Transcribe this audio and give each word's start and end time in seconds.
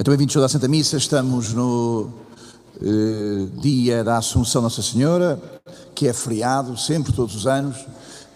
Então, 0.00 0.12
bem-vindos 0.12 0.36
à 0.36 0.48
Santa 0.48 0.68
Missa, 0.68 0.96
estamos 0.96 1.52
no 1.52 2.08
eh, 2.80 3.48
dia 3.60 4.04
da 4.04 4.18
Assunção 4.18 4.62
Nossa 4.62 4.80
Senhora, 4.80 5.42
que 5.92 6.06
é 6.06 6.12
feriado 6.12 6.76
sempre, 6.76 7.12
todos 7.12 7.34
os 7.34 7.48
anos. 7.48 7.84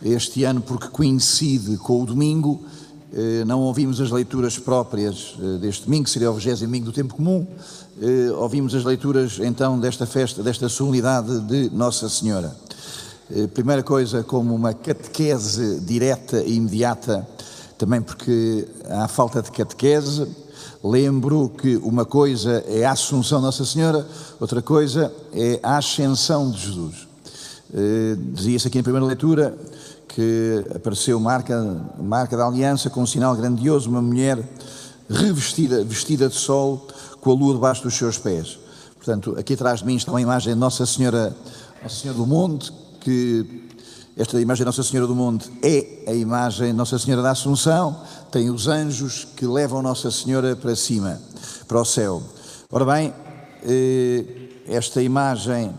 Este 0.03 0.43
ano, 0.43 0.61
porque 0.61 0.89
coincide 0.89 1.77
com 1.77 2.03
o 2.03 2.05
domingo, 2.05 2.61
eh, 3.15 3.45
não 3.45 3.61
ouvimos 3.61 4.01
as 4.01 4.11
leituras 4.11 4.59
próprias 4.59 5.37
eh, 5.39 5.59
deste 5.59 5.85
domingo, 5.85 6.07
que 6.07 6.11
seria 6.11 6.33
o 6.33 6.35
20 6.35 6.59
domingo 6.63 6.87
do 6.87 6.93
tempo 6.93 7.15
comum. 7.15 7.47
Eh, 8.03 8.33
ouvimos 8.33 8.75
as 8.75 8.83
leituras 8.83 9.39
então 9.39 9.79
desta 9.79 10.05
festa, 10.05 10.43
desta 10.43 10.69
solenidade 10.69 11.43
de 11.43 11.71
Nossa 11.71 12.09
Senhora. 12.09 12.57
Eh, 13.31 13.47
primeira 13.47 13.85
coisa, 13.85 14.25
como 14.25 14.53
uma 14.53 14.75
catequese 14.75 15.79
direta 15.79 16.43
e 16.43 16.57
imediata, 16.57 17.25
também 17.79 18.03
porque 18.03 18.67
há 18.91 19.07
falta 19.07 19.41
de 19.41 19.53
catequese 19.53 20.27
Lembro 20.83 21.49
que 21.49 21.77
uma 21.77 22.05
coisa 22.05 22.65
é 22.67 22.85
a 22.85 22.91
Assunção 22.91 23.41
Nossa 23.41 23.65
Senhora, 23.65 24.05
outra 24.41 24.61
coisa 24.61 25.13
é 25.33 25.61
a 25.63 25.77
Ascensão 25.77 26.51
de 26.51 26.59
Jesus. 26.61 27.07
Eh, 27.73 28.17
dizia-se 28.35 28.67
aqui 28.67 28.79
na 28.79 28.83
primeira 28.83 29.07
leitura 29.07 29.57
que 30.09 30.65
apareceu 30.75 31.21
marca, 31.21 31.57
marca 31.99 32.37
da 32.37 32.47
aliança 32.47 32.91
com 32.91 33.03
um 33.03 33.07
sinal 33.07 33.37
grandioso, 33.37 33.89
uma 33.89 34.03
mulher 34.03 34.39
revestida, 35.09 35.85
vestida 35.85 36.29
de 36.29 36.35
sol, 36.35 36.87
com 37.21 37.31
a 37.31 37.35
lua 37.35 37.55
debaixo 37.55 37.85
dos 37.85 37.95
seus 37.95 38.19
pés. 38.19 38.59
Portanto, 38.97 39.37
aqui 39.39 39.55
atrás 39.55 39.81
de 39.81 39.87
mim 39.87 39.95
está 39.95 40.11
uma 40.11 40.21
imagem 40.21 40.53
de 40.53 40.59
Nossa 40.59 40.85
Senhora, 40.85 41.35
Nossa 41.81 41.95
Senhora 41.95 42.19
do 42.19 42.27
Monte, 42.27 42.73
que 43.01 43.69
esta 44.17 44.39
imagem 44.39 44.63
de 44.63 44.67
Nossa 44.67 44.83
Senhora 44.83 45.07
do 45.07 45.15
Monte 45.15 45.51
é 45.63 46.11
a 46.11 46.15
imagem 46.15 46.67
de 46.69 46.73
Nossa 46.75 46.99
Senhora 46.99 47.23
da 47.23 47.31
Assunção, 47.31 47.99
tem 48.31 48.51
os 48.51 48.69
anjos 48.69 49.27
que 49.37 49.47
levam 49.47 49.81
Nossa 49.81 50.11
Senhora 50.11 50.55
para 50.55 50.77
cima, 50.77 51.19
para 51.67 51.81
o 51.81 51.85
céu. 51.85 52.23
Ora 52.71 52.85
bem, 52.85 53.15
eh, 53.63 54.25
esta 54.69 55.01
imagem 55.01 55.73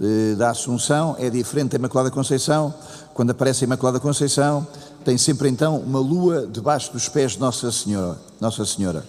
eh, 0.00 0.36
da 0.36 0.50
Assunção 0.50 1.16
é 1.18 1.28
diferente 1.28 1.72
da 1.72 1.78
Imaculada 1.78 2.08
Conceição. 2.08 2.72
Quando 3.14 3.30
aparece 3.30 3.64
a 3.64 3.66
Imaculada 3.66 3.98
Conceição, 3.98 4.64
tem 5.04 5.18
sempre 5.18 5.48
então 5.48 5.78
uma 5.78 5.98
lua 5.98 6.46
debaixo 6.46 6.92
dos 6.92 7.08
pés 7.08 7.32
de 7.32 7.40
Nossa 7.40 7.72
Senhora. 7.72 8.16
Nossa 8.40 8.64
Senhora. 8.64 9.04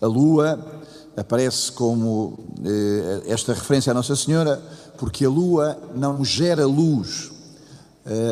A 0.00 0.06
lua 0.06 0.60
aparece 1.16 1.72
como 1.72 2.38
eh, 2.64 3.22
esta 3.26 3.52
referência 3.52 3.90
à 3.90 3.94
Nossa 3.94 4.14
Senhora, 4.14 4.62
porque 4.96 5.24
a 5.24 5.28
lua 5.28 5.76
não 5.92 6.24
gera 6.24 6.64
luz, 6.64 7.31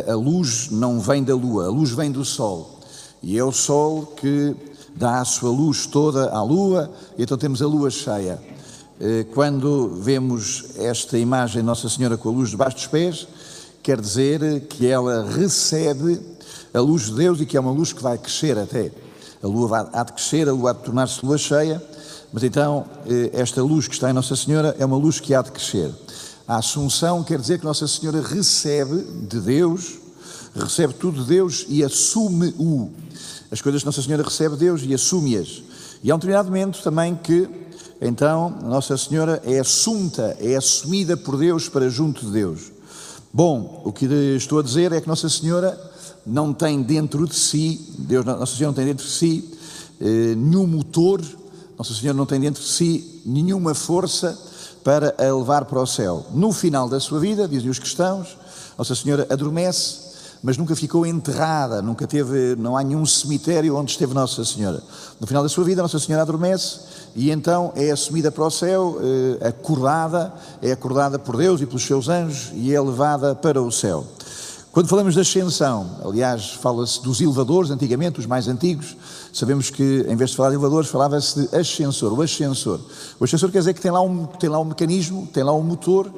a 0.09 0.15
luz 0.15 0.69
não 0.71 0.99
vem 0.99 1.23
da 1.23 1.35
lua, 1.35 1.67
a 1.67 1.71
luz 1.71 1.91
vem 1.91 2.11
do 2.11 2.25
sol. 2.25 2.81
E 3.23 3.39
é 3.39 3.45
o 3.45 3.53
sol 3.53 4.07
que 4.17 4.57
dá 4.97 5.21
a 5.21 5.25
sua 5.25 5.51
luz 5.51 5.87
toda 5.87 6.31
à 6.31 6.43
lua, 6.43 6.91
e 7.17 7.23
então 7.23 7.39
temos 7.39 7.63
a 7.63 7.67
lua 7.67 7.91
cheia. 7.91 8.41
Eh, 9.03 9.25
quando 9.33 9.95
vemos 9.95 10.77
esta 10.77 11.17
imagem 11.17 11.63
Nossa 11.63 11.89
Senhora 11.89 12.19
com 12.19 12.29
a 12.29 12.33
luz 12.33 12.51
debaixo 12.51 12.77
dos 12.77 12.87
pés, 12.87 13.27
quer 13.83 13.99
dizer 13.99 14.67
que 14.69 14.87
ela 14.87 15.25
recebe 15.25 16.21
a 16.75 16.81
luz 16.81 17.07
de 17.07 17.15
Deus 17.15 17.41
e 17.41 17.47
que 17.47 17.57
é 17.57 17.61
uma 17.61 17.71
luz 17.71 17.95
que 17.95 18.03
vai 18.03 18.19
crescer 18.19 18.59
até. 18.59 18.93
A 19.43 19.47
lua 19.47 19.89
há 19.91 20.05
de 20.05 20.13
crescer, 20.13 20.47
a 20.47 20.53
lua 20.53 20.71
há 20.71 20.73
de 20.75 20.81
tornar-se 20.81 21.25
lua 21.25 21.39
cheia, 21.39 21.83
mas 22.31 22.43
então 22.43 22.85
eh, 23.07 23.31
esta 23.33 23.63
luz 23.63 23.89
que 23.89 23.95
está 23.95 24.11
em 24.11 24.13
Nossa 24.13 24.37
Senhora 24.37 24.77
é 24.79 24.85
uma 24.85 24.99
luz 24.99 25.19
que 25.19 25.35
há 25.35 25.41
de 25.41 25.51
crescer. 25.51 25.91
A 26.51 26.57
Assunção 26.57 27.23
quer 27.23 27.39
dizer 27.39 27.61
que 27.61 27.65
Nossa 27.65 27.87
Senhora 27.87 28.21
recebe 28.21 29.05
de 29.29 29.39
Deus, 29.39 30.01
recebe 30.53 30.93
tudo 30.95 31.23
de 31.23 31.29
Deus 31.29 31.65
e 31.69 31.85
assume-o. 31.85 32.91
As 33.53 33.61
coisas 33.63 33.83
que 33.83 33.87
Nossa 33.87 34.03
Senhora 34.03 34.25
recebe 34.25 34.55
de 34.55 34.65
Deus 34.65 34.83
e 34.85 34.93
assume-as. 34.93 35.63
E 36.03 36.11
há 36.11 36.15
um 36.17 36.19
determinado 36.19 36.49
momento 36.49 36.83
também 36.83 37.15
que, 37.15 37.49
então, 38.01 38.51
Nossa 38.65 38.97
Senhora 38.97 39.41
é 39.45 39.61
assunta, 39.61 40.37
é 40.41 40.57
assumida 40.57 41.17
por 41.17 41.39
Deus 41.39 41.69
para 41.69 41.89
junto 41.89 42.27
de 42.27 42.33
Deus. 42.33 42.73
Bom, 43.33 43.83
o 43.85 43.93
que 43.93 44.07
estou 44.35 44.59
a 44.59 44.63
dizer 44.65 44.91
é 44.91 45.01
que 45.01 45.07
Nossa 45.07 45.29
Senhora 45.29 45.81
não 46.27 46.53
tem 46.53 46.83
dentro 46.83 47.29
de 47.29 47.35
si, 47.37 47.95
Deus, 47.97 48.25
Nossa 48.25 48.57
Senhora 48.57 48.73
não 48.73 48.75
tem 48.75 48.87
dentro 48.87 49.07
de 49.07 49.13
si 49.13 49.57
eh, 50.01 50.35
nenhum 50.35 50.67
motor, 50.67 51.23
Nossa 51.79 51.95
Senhora 51.95 52.19
não 52.19 52.27
tem 52.27 52.41
dentro 52.41 52.61
de 52.61 52.69
si 52.69 53.23
nenhuma 53.25 53.73
força 53.73 54.50
para 54.91 55.15
a 55.17 55.33
levar 55.33 55.67
para 55.67 55.81
o 55.81 55.87
céu. 55.87 56.27
No 56.33 56.53
final 56.53 56.89
da 56.89 56.99
sua 56.99 57.21
vida, 57.21 57.47
dizem 57.47 57.71
os 57.71 57.79
cristãos, 57.79 58.37
Nossa 58.77 58.93
Senhora 58.93 59.25
adormece, 59.31 60.11
mas 60.43 60.57
nunca 60.57 60.75
ficou 60.75 61.07
enterrada, 61.07 61.81
nunca 61.81 62.09
teve, 62.09 62.57
não 62.57 62.77
há 62.77 62.83
nenhum 62.83 63.07
cemitério 63.07 63.77
onde 63.77 63.93
esteve 63.93 64.13
Nossa 64.15 64.45
Senhora. 64.45 64.83
No 65.21 65.29
final 65.29 65.45
da 65.45 65.49
sua 65.49 65.63
vida, 65.63 65.81
Nossa 65.81 66.01
Senhora 66.01 66.23
adormece 66.23 66.81
e 67.15 67.31
então 67.31 67.73
é 67.77 67.93
assumida 67.93 68.33
para 68.33 68.45
o 68.45 68.51
céu, 68.51 68.99
eh, 69.01 69.47
acordada, 69.47 70.33
é 70.61 70.73
acordada 70.73 71.21
por 71.21 71.37
Deus 71.37 71.61
e 71.61 71.67
pelos 71.67 71.87
seus 71.87 72.09
anjos 72.09 72.51
e 72.53 72.75
é 72.75 72.81
levada 72.81 73.33
para 73.33 73.63
o 73.63 73.71
céu. 73.71 74.05
Quando 74.73 74.87
falamos 74.87 75.15
de 75.15 75.21
ascensão, 75.21 75.97
aliás, 76.05 76.53
fala-se 76.53 77.03
dos 77.03 77.21
elevadores, 77.21 77.73
antigamente, 77.73 78.21
os 78.21 78.27
mais 78.27 78.47
antigos, 78.47 78.97
sabemos 79.33 79.69
que, 79.69 80.07
em 80.09 80.15
vez 80.15 80.31
de 80.31 80.37
falar 80.37 80.51
de 80.51 80.55
elevadores, 80.55 80.89
falava-se 80.89 81.41
de 81.41 81.57
ascensor, 81.57 82.13
o 82.13 82.23
ascensor. 82.23 82.81
O 83.19 83.25
ascensor 83.25 83.51
quer 83.51 83.59
dizer 83.59 83.75
que 83.75 83.81
tem 83.81 83.91
lá, 83.91 84.01
um, 84.01 84.27
tem 84.27 84.49
lá 84.49 84.61
um 84.61 84.65
mecanismo, 84.65 85.29
tem 85.33 85.43
lá 85.43 85.53
um 85.53 85.63
motor, 85.63 86.09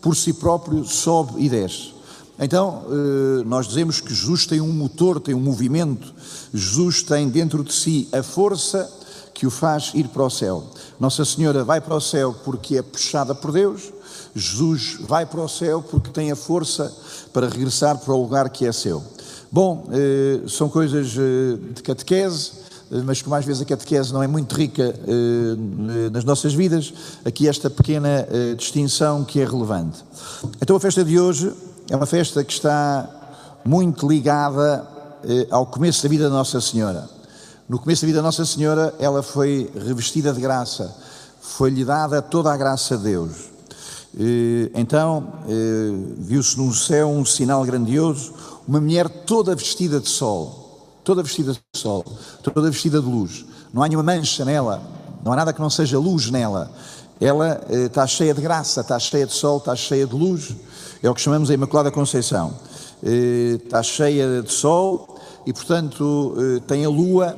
por 0.00 0.14
si 0.14 0.32
próprio 0.32 0.84
sobe 0.84 1.32
e 1.44 1.48
desce. 1.48 1.96
Então, 2.38 2.84
eh, 2.88 3.44
nós 3.44 3.66
dizemos 3.66 4.00
que 4.00 4.14
Jesus 4.14 4.46
tem 4.46 4.60
um 4.60 4.72
motor, 4.72 5.18
tem 5.18 5.34
um 5.34 5.40
movimento, 5.40 6.14
Jesus 6.54 7.02
tem 7.02 7.28
dentro 7.28 7.64
de 7.64 7.72
si 7.72 8.08
a 8.12 8.22
força 8.22 8.88
que 9.36 9.46
o 9.46 9.50
faz 9.50 9.92
ir 9.94 10.08
para 10.08 10.24
o 10.24 10.30
céu. 10.30 10.64
Nossa 10.98 11.22
Senhora 11.22 11.62
vai 11.62 11.78
para 11.78 11.94
o 11.94 12.00
céu 12.00 12.34
porque 12.42 12.78
é 12.78 12.82
puxada 12.82 13.34
por 13.34 13.52
Deus, 13.52 13.92
Jesus 14.34 14.96
vai 15.00 15.26
para 15.26 15.42
o 15.42 15.48
céu 15.48 15.82
porque 15.82 16.08
tem 16.10 16.32
a 16.32 16.36
força 16.36 16.90
para 17.34 17.46
regressar 17.46 17.98
para 17.98 18.14
o 18.14 18.22
lugar 18.22 18.48
que 18.48 18.66
é 18.66 18.72
seu. 18.72 19.02
Bom, 19.52 19.88
eh, 19.92 20.40
são 20.48 20.70
coisas 20.70 21.14
eh, 21.18 21.58
de 21.74 21.82
catequese, 21.82 22.52
eh, 22.90 23.02
mas 23.04 23.20
como 23.20 23.34
às 23.34 23.44
vezes 23.44 23.60
a 23.60 23.66
catequese 23.66 24.10
não 24.10 24.22
é 24.22 24.26
muito 24.26 24.54
rica 24.54 24.94
nas 26.10 26.24
nossas 26.24 26.54
vidas, 26.54 26.94
aqui 27.22 27.46
esta 27.46 27.68
pequena 27.68 28.26
distinção 28.56 29.22
que 29.22 29.38
é 29.38 29.44
relevante. 29.44 30.02
Então 30.62 30.74
a 30.74 30.80
festa 30.80 31.04
de 31.04 31.20
hoje 31.20 31.52
é 31.90 31.96
uma 31.96 32.06
festa 32.06 32.42
que 32.42 32.54
está 32.54 33.06
muito 33.66 34.08
ligada 34.08 34.86
ao 35.50 35.66
começo 35.66 36.02
da 36.02 36.08
vida 36.08 36.24
da 36.24 36.30
Nossa 36.30 36.58
Senhora. 36.58 37.15
No 37.68 37.80
começo 37.80 38.02
da 38.02 38.06
vida 38.06 38.18
da 38.18 38.22
Nossa 38.22 38.44
Senhora, 38.44 38.94
ela 38.96 39.24
foi 39.24 39.68
revestida 39.74 40.32
de 40.32 40.40
graça, 40.40 40.96
foi-lhe 41.40 41.84
dada 41.84 42.22
toda 42.22 42.52
a 42.52 42.56
graça 42.56 42.96
de 42.96 43.02
Deus. 43.02 43.32
Então, 44.72 45.32
viu-se 46.16 46.56
no 46.56 46.72
céu 46.72 47.08
um 47.08 47.24
sinal 47.24 47.64
grandioso, 47.64 48.32
uma 48.68 48.80
mulher 48.80 49.08
toda 49.08 49.52
vestida 49.56 49.98
de 49.98 50.08
sol, 50.08 51.00
toda 51.02 51.24
vestida 51.24 51.54
de 51.54 51.60
sol, 51.74 52.04
toda 52.40 52.70
vestida 52.70 53.00
de 53.00 53.06
luz. 53.06 53.44
Não 53.74 53.82
há 53.82 53.88
nenhuma 53.88 54.14
mancha 54.14 54.44
nela, 54.44 54.80
não 55.24 55.32
há 55.32 55.36
nada 55.36 55.52
que 55.52 55.60
não 55.60 55.68
seja 55.68 55.98
luz 55.98 56.30
nela. 56.30 56.70
Ela 57.20 57.60
está 57.68 58.06
cheia 58.06 58.32
de 58.32 58.40
graça, 58.40 58.82
está 58.82 58.96
cheia 58.96 59.26
de 59.26 59.32
sol, 59.32 59.58
está 59.58 59.74
cheia 59.74 60.06
de 60.06 60.14
luz. 60.14 60.54
É 61.02 61.10
o 61.10 61.14
que 61.14 61.20
chamamos 61.20 61.50
a 61.50 61.54
Imaculada 61.54 61.90
Conceição. 61.90 62.54
Está 63.02 63.82
cheia 63.82 64.40
de 64.40 64.52
sol 64.52 65.18
e, 65.44 65.52
portanto, 65.52 66.32
tem 66.68 66.84
a 66.84 66.88
lua, 66.88 67.36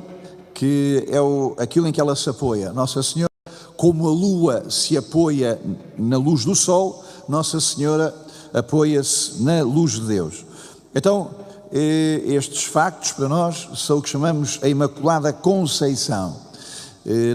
que 0.59 1.05
é 1.07 1.21
o, 1.21 1.55
aquilo 1.57 1.87
em 1.87 1.91
que 1.93 2.01
ela 2.01 2.13
se 2.17 2.29
apoia. 2.29 2.73
Nossa 2.73 3.01
Senhora 3.01 3.29
como 3.77 4.05
a 4.09 4.11
lua 4.11 4.69
se 4.69 4.97
apoia 4.97 5.57
na 5.97 6.17
luz 6.17 6.43
do 6.43 6.53
sol, 6.53 7.01
Nossa 7.29 7.61
Senhora 7.61 8.13
apoia-se 8.53 9.41
na 9.41 9.63
luz 9.63 9.93
de 9.93 10.01
Deus. 10.01 10.45
Então, 10.93 11.31
estes 11.71 12.65
factos 12.65 13.13
para 13.13 13.29
nós 13.29 13.69
são 13.77 13.99
o 13.99 14.01
que 14.01 14.09
chamamos 14.09 14.59
a 14.61 14.67
Imaculada 14.67 15.31
Conceição. 15.31 16.35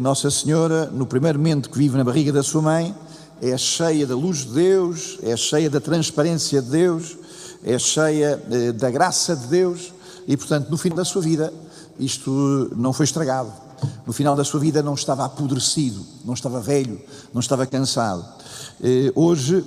Nossa 0.02 0.30
Senhora, 0.30 0.90
no 0.92 1.06
primeiro 1.06 1.38
momento 1.38 1.70
que 1.70 1.78
vive 1.78 1.96
na 1.96 2.04
barriga 2.04 2.30
da 2.30 2.42
sua 2.42 2.60
mãe, 2.60 2.94
é 3.40 3.56
cheia 3.56 4.06
da 4.06 4.14
luz 4.14 4.40
de 4.40 4.52
Deus, 4.52 5.18
é 5.22 5.34
cheia 5.34 5.70
da 5.70 5.80
transparência 5.80 6.60
de 6.60 6.68
Deus, 6.68 7.16
é 7.64 7.78
cheia 7.78 8.38
eh, 8.50 8.72
da 8.72 8.90
graça 8.90 9.34
de 9.34 9.46
Deus 9.46 9.94
e, 10.28 10.36
portanto, 10.36 10.68
no 10.70 10.76
fim 10.76 10.90
da 10.90 11.06
sua 11.06 11.22
vida, 11.22 11.50
isto 11.98 12.70
não 12.76 12.92
foi 12.92 13.04
estragado 13.04 13.64
no 14.06 14.12
final 14.12 14.36
da 14.36 14.44
sua 14.44 14.60
vida 14.60 14.82
não 14.82 14.94
estava 14.94 15.24
apodrecido, 15.24 16.04
não 16.24 16.34
estava 16.34 16.60
velho, 16.60 17.00
não 17.32 17.40
estava 17.40 17.66
cansado. 17.66 18.24
Eh, 18.82 19.12
hoje 19.14 19.64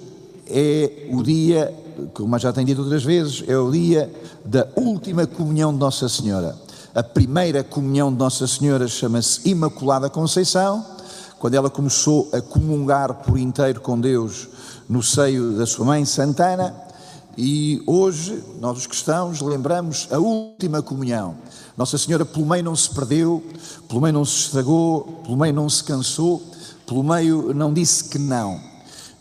é 0.48 1.08
o 1.12 1.24
dia, 1.24 1.74
como 2.14 2.38
já 2.38 2.54
tenho 2.54 2.68
dito 2.68 2.82
outras 2.82 3.04
vezes, 3.04 3.44
é 3.48 3.58
o 3.58 3.72
dia 3.72 4.12
da 4.46 4.68
última 4.76 5.26
comunhão 5.28 5.74
de 5.74 5.80
Nossa 5.80 6.08
Senhora. 6.08 6.56
A 6.94 7.04
primeira 7.04 7.64
comunhão 7.64 8.12
de 8.12 8.18
Nossa 8.18 8.48
Senhora 8.48 8.88
chama-se 8.88 9.48
Imaculada 9.50 10.10
Conceição, 10.10 10.86
quando 11.40 11.54
ela 11.54 11.70
começou 11.70 12.30
a 12.34 12.42
comungar 12.42 13.14
por 13.16 13.38
inteiro 13.38 13.82
com 13.82 14.00
Deus 14.00 14.48
no 14.90 15.04
seio 15.04 15.58
da 15.58 15.66
sua 15.66 15.86
mãe 15.86 16.04
Santana, 16.06 16.74
E 17.38 17.84
hoje, 17.86 18.44
nós 18.60 18.80
os 18.80 18.88
cristãos, 18.88 19.42
lembramos 19.42 20.08
a 20.12 20.18
última 20.18 20.82
comunhão. 20.82 21.36
Nossa 21.78 21.96
Senhora, 21.96 22.26
pelo 22.26 22.48
meio, 22.48 22.64
não 22.64 22.76
se 22.76 22.90
perdeu, 22.90 23.44
pelo 23.88 24.02
meio, 24.02 24.14
não 24.14 24.26
se 24.26 24.46
estragou, 24.46 25.22
pelo 25.24 25.38
meio, 25.38 25.54
não 25.54 25.70
se 25.70 25.84
cansou, 25.84 26.42
pelo 26.88 27.04
meio, 27.04 27.54
não 27.54 27.72
disse 27.72 28.06
que 28.06 28.18
não. 28.18 28.60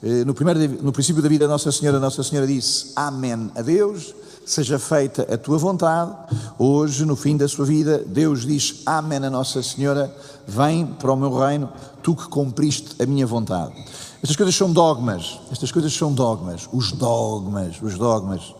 Eh, 0.03 0.25
no, 0.25 0.33
primeiro, 0.33 0.83
no 0.83 0.93
princípio 0.93 1.23
da 1.23 1.29
vida, 1.29 1.47
Nossa 1.47 1.71
Senhora, 1.71 2.01
Nossa 2.01 2.23
Senhora 2.23 2.47
disse 2.47 2.93
Amém 2.97 3.51
a 3.55 3.61
Deus, 3.61 4.15
seja 4.47 4.79
feita 4.79 5.27
a 5.31 5.37
tua 5.37 5.59
vontade. 5.59 6.15
Hoje, 6.59 7.05
no 7.05 7.17
fim 7.17 7.37
da 7.37 7.47
sua 7.47 7.67
vida, 7.67 8.03
Deus 8.07 8.47
diz 8.47 8.83
Amém 8.87 9.19
a 9.19 9.29
Nossa 9.29 9.63
Senhora, 9.63 10.11
vem 10.47 10.87
para 10.87 11.13
o 11.13 11.17
meu 11.17 11.37
reino, 11.37 11.69
tu 12.03 12.17
que 12.17 12.29
cumpriste 12.29 13.03
a 13.03 13.05
minha 13.05 13.27
vontade. 13.27 13.75
Estas 14.23 14.37
coisas 14.37 14.55
são 14.55 14.73
dogmas, 14.73 15.39
estas 15.53 15.71
coisas 15.71 15.93
são 15.93 16.13
dogmas, 16.13 16.69
os 16.73 16.93
dogmas, 16.93 17.81
os 17.83 17.99
dogmas. 17.99 18.55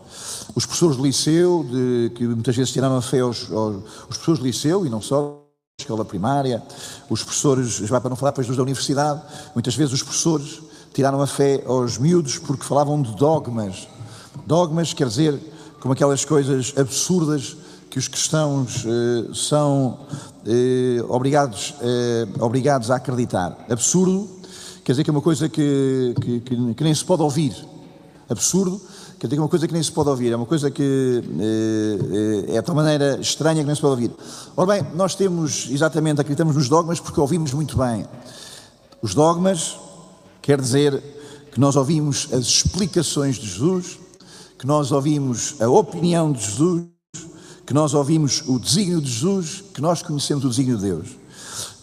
Os 0.55 0.65
professores 0.65 0.97
de 0.97 1.03
liceu, 1.03 1.65
de, 1.69 2.11
que 2.15 2.25
muitas 2.25 2.55
vezes 2.55 2.71
tiraram 2.71 2.95
a 2.95 3.01
fé 3.01 3.19
aos, 3.19 3.51
aos 3.51 3.75
os 3.75 4.17
professores 4.17 4.39
de 4.39 4.45
liceu, 4.45 4.85
e 4.85 4.89
não 4.89 5.01
só, 5.01 5.43
escola 5.79 6.05
primária, 6.05 6.63
os 7.09 7.23
professores, 7.23 7.75
já 7.77 7.99
para 7.99 8.09
não 8.09 8.15
falar 8.15 8.31
depois 8.31 8.47
dos 8.47 8.57
da 8.57 8.63
universidade, 8.63 9.21
muitas 9.53 9.75
vezes 9.75 9.93
os 9.93 10.03
professores 10.03 10.61
tiraram 10.93 11.21
a 11.21 11.27
fé 11.27 11.63
aos 11.67 11.97
miúdos 11.97 12.39
porque 12.39 12.63
falavam 12.63 13.01
de 13.01 13.15
dogmas. 13.15 13.87
Dogmas 14.45 14.93
quer 14.93 15.07
dizer 15.07 15.39
como 15.79 15.93
aquelas 15.93 16.25
coisas 16.25 16.73
absurdas 16.75 17.55
que 17.89 17.99
os 17.99 18.07
cristãos 18.07 18.83
eh, 18.85 19.33
são 19.33 19.99
eh, 20.45 21.03
obrigados, 21.07 21.75
eh, 21.81 22.27
obrigados 22.39 22.89
a 22.89 22.95
acreditar. 22.95 23.57
Absurdo 23.69 24.36
quer 24.87 24.93
dizer 24.93 25.03
que 25.03 25.09
é 25.09 25.11
uma 25.11 25.21
coisa 25.21 25.49
que, 25.49 26.15
que, 26.21 26.39
que, 26.39 26.73
que 26.75 26.83
nem 26.85 26.95
se 26.95 27.03
pode 27.03 27.21
ouvir. 27.21 27.53
Absurdo 28.29 28.79
quer 29.19 29.27
dizer 29.27 29.35
que 29.35 29.39
é 29.39 29.41
uma 29.41 29.49
coisa 29.49 29.67
que 29.67 29.73
nem 29.73 29.83
se 29.83 29.91
pode 29.91 30.09
ouvir, 30.09 30.31
é 30.31 30.35
uma 30.37 30.45
coisa 30.45 30.71
que 30.71 31.21
é, 32.47 32.53
é 32.53 32.61
de 32.61 32.61
tal 32.61 32.73
maneira 32.73 33.19
estranha 33.19 33.59
que 33.59 33.65
nem 33.65 33.75
se 33.75 33.81
pode 33.81 34.01
ouvir. 34.01 34.15
Ora 34.55 34.75
bem, 34.75 34.93
nós 34.95 35.13
temos, 35.13 35.67
exatamente, 35.69 36.21
acreditamos 36.21 36.55
nos 36.55 36.69
dogmas 36.69 37.01
porque 37.01 37.19
ouvimos 37.19 37.51
muito 37.51 37.77
bem. 37.77 38.05
Os 39.01 39.13
dogmas 39.13 39.77
quer 40.41 40.61
dizer 40.61 41.03
que 41.51 41.59
nós 41.59 41.75
ouvimos 41.75 42.29
as 42.31 42.45
explicações 42.45 43.35
de 43.35 43.45
Jesus, 43.45 43.99
que 44.57 44.65
nós 44.65 44.93
ouvimos 44.93 45.59
a 45.59 45.67
opinião 45.67 46.31
de 46.31 46.45
Jesus, 46.45 46.85
que 47.65 47.73
nós 47.73 47.93
ouvimos 47.93 48.41
o 48.47 48.57
desígnio 48.57 49.01
de 49.01 49.11
Jesus, 49.11 49.65
que 49.73 49.81
nós 49.81 50.01
conhecemos 50.01 50.45
o 50.45 50.49
desígnio 50.49 50.77
de 50.77 50.83
Deus. 50.83 51.09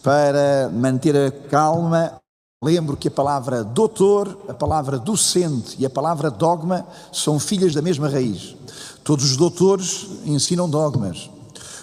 Para 0.02 0.70
manter 0.72 1.14
a 1.14 1.30
calma, 1.30 2.23
lembro 2.64 2.96
que 2.96 3.08
a 3.08 3.10
palavra 3.10 3.62
doutor, 3.62 4.38
a 4.48 4.54
palavra 4.54 4.98
docente 4.98 5.76
e 5.78 5.84
a 5.84 5.90
palavra 5.90 6.30
dogma 6.30 6.86
são 7.12 7.38
filhas 7.38 7.74
da 7.74 7.82
mesma 7.82 8.08
raiz. 8.08 8.56
Todos 9.04 9.32
os 9.32 9.36
doutores 9.36 10.06
ensinam 10.24 10.68
dogmas. 10.68 11.30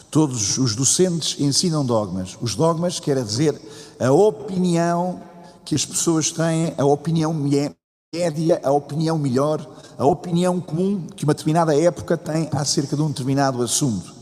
Todos 0.10 0.58
os 0.58 0.76
docentes 0.76 1.40
ensinam 1.40 1.86
dogmas. 1.86 2.36
Os 2.42 2.56
dogmas 2.56 3.00
quer 3.00 3.24
dizer 3.24 3.62
a 4.00 4.12
opinião 4.12 5.22
que 5.64 5.76
as 5.76 5.86
pessoas 5.86 6.32
têm, 6.32 6.74
a 6.78 6.84
opinião 6.84 7.32
média, 7.34 8.60
a 8.64 8.72
opinião 8.72 9.18
melhor, 9.18 9.66
a 9.98 10.06
opinião 10.06 10.60
comum 10.60 11.06
que 11.16 11.24
uma 11.24 11.34
determinada 11.34 11.80
época 11.80 12.18
tem 12.18 12.50
acerca 12.52 12.96
de 12.96 13.02
um 13.04 13.08
determinado 13.08 13.62
assunto. 13.62 14.14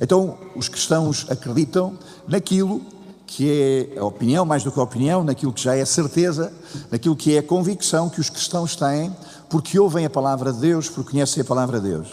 Então, 0.00 0.36
os 0.54 0.68
cristãos 0.68 1.26
acreditam 1.30 1.96
naquilo 2.28 2.82
que 3.34 3.90
é 3.94 3.98
a 3.98 4.04
opinião, 4.04 4.44
mais 4.44 4.62
do 4.62 4.70
que 4.70 4.78
a 4.78 4.82
opinião, 4.82 5.24
naquilo 5.24 5.54
que 5.54 5.62
já 5.62 5.74
é 5.74 5.84
certeza, 5.86 6.52
naquilo 6.90 7.16
que 7.16 7.34
é 7.34 7.38
a 7.38 7.42
convicção 7.42 8.10
que 8.10 8.20
os 8.20 8.28
cristãos 8.28 8.76
têm, 8.76 9.10
porque 9.48 9.78
ouvem 9.78 10.04
a 10.04 10.10
palavra 10.10 10.52
de 10.52 10.60
Deus, 10.60 10.90
porque 10.90 11.12
conhecem 11.12 11.40
a 11.40 11.44
palavra 11.44 11.80
de 11.80 11.88
Deus. 11.88 12.08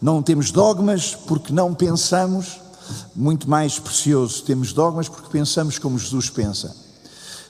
Não 0.00 0.22
temos 0.22 0.52
dogmas 0.52 1.16
porque 1.16 1.52
não 1.52 1.74
pensamos, 1.74 2.60
muito 3.14 3.50
mais 3.50 3.80
precioso, 3.80 4.44
temos 4.44 4.72
dogmas 4.72 5.08
porque 5.08 5.28
pensamos 5.30 5.80
como 5.80 5.98
Jesus 5.98 6.30
pensa. 6.30 6.76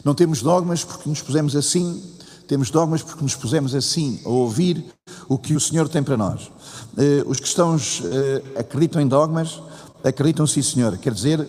Não 0.02 0.14
temos 0.14 0.40
dogmas 0.40 0.82
porque 0.82 1.06
nos 1.06 1.20
pusemos 1.20 1.54
assim, 1.54 2.02
temos 2.48 2.70
dogmas 2.70 3.02
porque 3.02 3.22
nos 3.22 3.36
pusemos 3.36 3.74
assim 3.74 4.22
a 4.24 4.30
ouvir 4.30 4.86
o 5.28 5.36
que 5.36 5.54
o 5.54 5.60
Senhor 5.60 5.86
tem 5.86 6.02
para 6.02 6.16
nós. 6.16 6.50
Uh, 6.96 7.28
os 7.28 7.38
cristãos 7.38 8.00
uh, 8.00 8.58
acreditam 8.58 9.02
em 9.02 9.06
dogmas, 9.06 9.60
acreditam 10.02 10.46
sim, 10.46 10.62
Senhor. 10.62 10.96
Quer 10.96 11.12
dizer, 11.12 11.46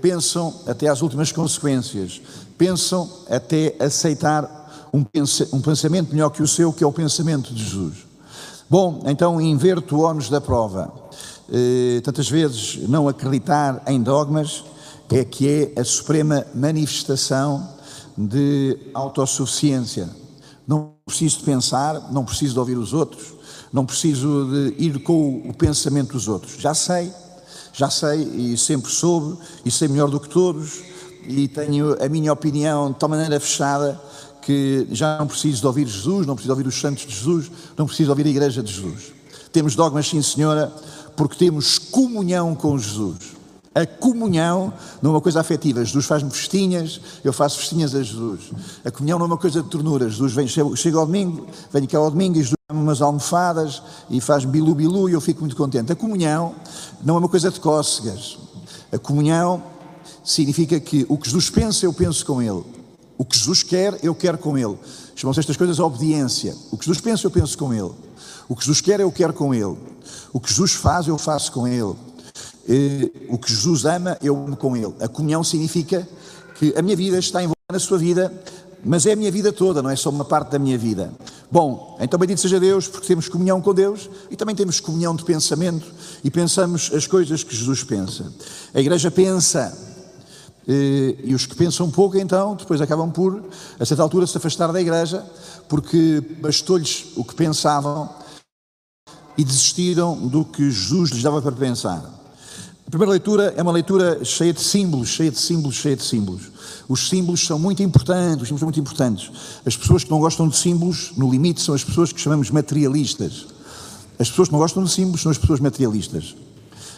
pensam 0.00 0.54
até 0.66 0.88
às 0.88 1.02
últimas 1.02 1.32
consequências, 1.32 2.20
pensam 2.56 3.10
até 3.28 3.74
aceitar 3.80 4.88
um, 4.92 5.60
pensamento 5.60 6.12
melhor 6.12 6.30
que 6.30 6.42
o 6.42 6.48
seu, 6.48 6.72
que 6.72 6.82
é 6.82 6.86
o 6.86 6.92
pensamento 6.92 7.52
de 7.52 7.62
Jesus. 7.62 8.06
Bom, 8.68 9.02
então 9.06 9.40
inverto 9.40 9.96
o 9.96 10.00
ónus 10.00 10.28
da 10.28 10.40
prova. 10.40 10.92
tantas 12.02 12.28
vezes 12.28 12.88
não 12.88 13.08
acreditar 13.08 13.82
em 13.86 14.02
dogmas 14.02 14.64
é 15.10 15.24
que 15.24 15.72
é 15.76 15.80
a 15.80 15.84
suprema 15.84 16.44
manifestação 16.54 17.68
de 18.16 18.78
autossuficiência. 18.94 20.08
Não 20.66 20.94
preciso 21.04 21.38
de 21.38 21.44
pensar, 21.44 22.10
não 22.10 22.24
preciso 22.24 22.54
de 22.54 22.58
ouvir 22.58 22.78
os 22.78 22.92
outros, 22.92 23.34
não 23.72 23.86
preciso 23.86 24.48
de 24.50 24.82
ir 24.82 24.98
com 25.02 25.48
o 25.48 25.54
pensamento 25.54 26.12
dos 26.12 26.26
outros. 26.26 26.56
Já 26.58 26.74
sei, 26.74 27.12
já 27.76 27.90
sei 27.90 28.22
e 28.22 28.56
sempre 28.56 28.90
soube 28.90 29.36
e 29.62 29.70
sei 29.70 29.86
melhor 29.86 30.08
do 30.08 30.18
que 30.18 30.30
todos 30.30 30.80
e 31.28 31.46
tenho 31.46 32.02
a 32.02 32.08
minha 32.08 32.32
opinião 32.32 32.90
de 32.90 32.98
tal 32.98 33.08
maneira 33.08 33.38
fechada 33.38 34.00
que 34.40 34.86
já 34.90 35.18
não 35.18 35.26
preciso 35.26 35.60
de 35.60 35.66
ouvir 35.66 35.86
Jesus, 35.86 36.26
não 36.26 36.34
preciso 36.34 36.54
de 36.54 36.58
ouvir 36.58 36.66
os 36.66 36.80
santos 36.80 37.04
de 37.04 37.14
Jesus, 37.14 37.50
não 37.76 37.84
preciso 37.84 38.06
de 38.06 38.10
ouvir 38.10 38.26
a 38.26 38.30
igreja 38.30 38.62
de 38.62 38.72
Jesus. 38.72 39.12
Temos 39.52 39.74
dogmas, 39.74 40.08
sim 40.08 40.22
senhora, 40.22 40.72
porque 41.16 41.36
temos 41.36 41.78
comunhão 41.78 42.54
com 42.54 42.78
Jesus. 42.78 43.35
A 43.76 43.84
comunhão 43.84 44.72
não 45.02 45.10
é 45.10 45.14
uma 45.16 45.20
coisa 45.20 45.38
afetiva. 45.38 45.84
Jesus 45.84 46.06
faz-me 46.06 46.30
festinhas, 46.30 46.98
eu 47.22 47.30
faço 47.30 47.58
festinhas 47.58 47.94
a 47.94 48.02
Jesus. 48.02 48.50
A 48.82 48.90
comunhão 48.90 49.18
não 49.18 49.26
é 49.26 49.28
uma 49.28 49.36
coisa 49.36 49.62
de 49.62 49.68
ternura. 49.68 50.08
Jesus 50.08 50.32
vem, 50.32 50.48
chega 50.48 50.96
ao 50.96 51.04
domingo, 51.04 51.46
vem 51.70 51.84
aqui 51.84 51.94
ao 51.94 52.10
domingo 52.10 52.38
e 52.38 52.38
Jesus 52.38 52.56
dá-me 52.66 52.80
umas 52.80 53.02
almofadas 53.02 53.82
e 54.08 54.18
faz 54.18 54.46
bilu-bilu 54.46 55.10
e 55.10 55.12
eu 55.12 55.20
fico 55.20 55.40
muito 55.40 55.54
contente. 55.54 55.92
A 55.92 55.94
comunhão 55.94 56.54
não 57.04 57.16
é 57.16 57.18
uma 57.18 57.28
coisa 57.28 57.50
de 57.50 57.60
cócegas. 57.60 58.38
A 58.90 58.98
comunhão 58.98 59.62
significa 60.24 60.80
que 60.80 61.04
o 61.06 61.18
que 61.18 61.26
Jesus 61.28 61.50
pensa, 61.50 61.84
eu 61.84 61.92
penso 61.92 62.24
com 62.24 62.40
Ele. 62.40 62.64
O 63.18 63.26
que 63.26 63.36
Jesus 63.36 63.62
quer, 63.62 63.98
eu 64.02 64.14
quero 64.14 64.38
com 64.38 64.56
Ele. 64.56 64.78
Chamam-se 65.14 65.40
estas 65.40 65.56
coisas 65.58 65.78
obediência. 65.78 66.56
O 66.72 66.78
que 66.78 66.86
Jesus 66.86 67.02
pensa, 67.02 67.26
eu 67.26 67.30
penso 67.30 67.58
com 67.58 67.74
Ele. 67.74 67.92
O 68.48 68.56
que 68.56 68.62
Jesus 68.62 68.80
quer, 68.80 69.00
eu 69.00 69.12
quero 69.12 69.34
com 69.34 69.54
Ele. 69.54 69.76
O 70.32 70.40
que 70.40 70.48
Jesus 70.48 70.72
faz, 70.72 71.06
eu 71.06 71.18
faço 71.18 71.52
com 71.52 71.68
Ele. 71.68 71.94
Eh, 72.68 73.10
o 73.28 73.38
que 73.38 73.50
Jesus 73.50 73.84
ama, 73.84 74.18
eu 74.22 74.36
amo 74.36 74.56
com 74.56 74.76
Ele. 74.76 74.94
A 75.00 75.08
comunhão 75.08 75.44
significa 75.44 76.06
que 76.58 76.74
a 76.76 76.82
minha 76.82 76.96
vida 76.96 77.18
está 77.18 77.40
envolvida 77.40 77.72
na 77.72 77.78
sua 77.78 77.98
vida, 77.98 78.32
mas 78.84 79.06
é 79.06 79.12
a 79.12 79.16
minha 79.16 79.30
vida 79.30 79.52
toda, 79.52 79.82
não 79.82 79.90
é 79.90 79.96
só 79.96 80.10
uma 80.10 80.24
parte 80.24 80.50
da 80.50 80.58
minha 80.58 80.76
vida. 80.76 81.12
Bom, 81.50 81.96
então 82.00 82.18
bendito 82.18 82.40
seja 82.40 82.58
Deus, 82.58 82.88
porque 82.88 83.06
temos 83.06 83.28
comunhão 83.28 83.60
com 83.60 83.72
Deus 83.72 84.10
e 84.30 84.36
também 84.36 84.54
temos 84.54 84.80
comunhão 84.80 85.14
de 85.14 85.24
pensamento 85.24 85.86
e 86.22 86.30
pensamos 86.30 86.90
as 86.92 87.06
coisas 87.06 87.44
que 87.44 87.54
Jesus 87.54 87.84
pensa. 87.84 88.32
A 88.74 88.80
igreja 88.80 89.10
pensa, 89.10 89.76
eh, 90.66 91.16
e 91.22 91.34
os 91.34 91.46
que 91.46 91.54
pensam 91.54 91.90
pouco, 91.90 92.16
então, 92.18 92.56
depois 92.56 92.80
acabam 92.80 93.10
por, 93.10 93.44
a 93.78 93.84
certa 93.84 94.02
altura, 94.02 94.26
se 94.26 94.36
afastar 94.36 94.72
da 94.72 94.80
igreja, 94.80 95.24
porque 95.68 96.20
bastou-lhes 96.40 97.12
o 97.16 97.24
que 97.24 97.34
pensavam 97.34 98.08
e 99.38 99.44
desistiram 99.44 100.16
do 100.16 100.44
que 100.44 100.70
Jesus 100.70 101.10
lhes 101.10 101.22
dava 101.22 101.42
para 101.42 101.52
pensar. 101.52 102.15
A 102.86 102.90
primeira 102.90 103.10
leitura 103.10 103.52
é 103.56 103.62
uma 103.62 103.72
leitura 103.72 104.24
cheia 104.24 104.52
de 104.52 104.60
símbolos, 104.60 105.08
cheia 105.08 105.28
de 105.28 105.38
símbolos, 105.38 105.74
cheia 105.74 105.96
de 105.96 106.04
símbolos. 106.04 106.42
Os 106.88 107.08
símbolos 107.08 107.44
são 107.44 107.58
muito 107.58 107.82
importantes, 107.82 108.42
os 108.42 108.48
símbolos 108.48 108.60
são 108.60 108.66
muito 108.66 108.78
importantes. 108.78 109.32
As 109.66 109.76
pessoas 109.76 110.04
que 110.04 110.10
não 110.10 110.20
gostam 110.20 110.46
de 110.46 110.56
símbolos, 110.56 111.10
no 111.16 111.28
limite, 111.28 111.60
são 111.60 111.74
as 111.74 111.82
pessoas 111.82 112.12
que 112.12 112.20
chamamos 112.20 112.48
materialistas. 112.48 113.46
As 114.20 114.30
pessoas 114.30 114.46
que 114.46 114.52
não 114.52 114.60
gostam 114.60 114.84
de 114.84 114.90
símbolos 114.92 115.20
são 115.20 115.32
as 115.32 115.36
pessoas 115.36 115.58
materialistas. 115.58 116.36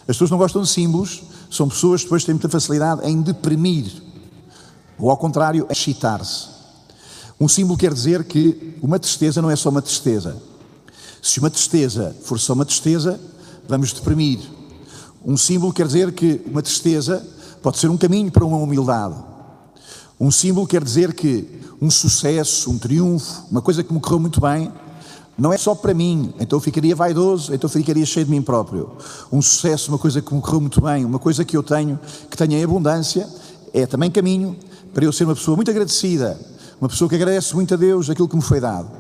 As 0.07 0.09
pessoas 0.14 0.28
que 0.28 0.33
não 0.33 0.38
gostam 0.38 0.61
de 0.61 0.68
símbolos 0.68 1.23
são 1.50 1.66
pessoas 1.71 2.02
que 2.02 2.07
depois 2.07 2.23
têm 2.23 2.35
muita 2.35 2.50
facilidade 2.50 3.09
em 3.09 3.23
deprimir, 3.23 3.90
ou 4.99 5.11
ao 5.11 5.16
contrário, 5.16 5.66
excitar-se. 5.71 6.49
Um 7.40 7.49
símbolo 7.49 7.78
quer 7.78 7.95
dizer 7.95 8.25
que 8.25 8.75
uma 8.83 8.99
tristeza 8.99 9.40
não 9.40 9.50
é 9.50 9.57
só 9.57 9.71
uma 9.71 9.80
tristeza. 9.80 10.37
Se 11.23 11.40
uma 11.40 11.49
tristeza 11.49 12.14
for 12.25 12.38
só 12.38 12.52
uma 12.52 12.66
tristeza, 12.66 13.18
vamos 13.66 13.95
deprimir. 13.95 14.57
Um 15.25 15.37
símbolo 15.37 15.72
quer 15.72 15.87
dizer 15.87 16.12
que 16.12 16.40
uma 16.46 16.62
tristeza 16.62 17.26
pode 17.62 17.78
ser 17.78 17.88
um 17.88 17.96
caminho 17.96 18.30
para 18.30 18.44
uma 18.44 18.56
humildade. 18.56 19.14
Um 20.18 20.30
símbolo 20.30 20.66
quer 20.66 20.82
dizer 20.82 21.12
que 21.12 21.60
um 21.80 21.90
sucesso, 21.90 22.70
um 22.70 22.78
triunfo, 22.78 23.44
uma 23.50 23.62
coisa 23.62 23.82
que 23.82 23.92
me 23.92 24.00
correu 24.00 24.18
muito 24.18 24.40
bem, 24.40 24.72
não 25.37 25.52
é 25.52 25.56
só 25.56 25.72
para 25.72 25.94
mim, 25.94 26.34
então 26.40 26.56
eu 26.56 26.60
ficaria 26.60 26.96
vaidoso, 26.96 27.54
então 27.54 27.68
eu 27.68 27.72
ficaria 27.72 28.04
cheio 28.04 28.26
de 28.26 28.30
mim 28.32 28.42
próprio. 28.42 28.90
Um 29.30 29.40
sucesso, 29.40 29.92
uma 29.92 29.98
coisa 29.98 30.20
que 30.20 30.34
me 30.34 30.40
correu 30.40 30.60
muito 30.60 30.80
bem, 30.80 31.04
uma 31.04 31.20
coisa 31.20 31.44
que 31.44 31.56
eu 31.56 31.62
tenho, 31.62 31.98
que 32.28 32.37
tenho 32.37 32.54
em 32.54 32.64
abundância, 32.64 33.28
é 33.72 33.87
também 33.87 34.10
caminho 34.10 34.56
para 34.92 35.04
eu 35.04 35.12
ser 35.12 35.25
uma 35.25 35.37
pessoa 35.37 35.54
muito 35.54 35.70
agradecida, 35.70 36.37
uma 36.80 36.88
pessoa 36.88 37.08
que 37.08 37.14
agradece 37.14 37.54
muito 37.54 37.72
a 37.75 37.76
Deus 37.76 38.10
aquilo 38.10 38.28
que 38.28 38.34
me 38.34 38.42
foi 38.42 38.58
dado. 38.58 38.90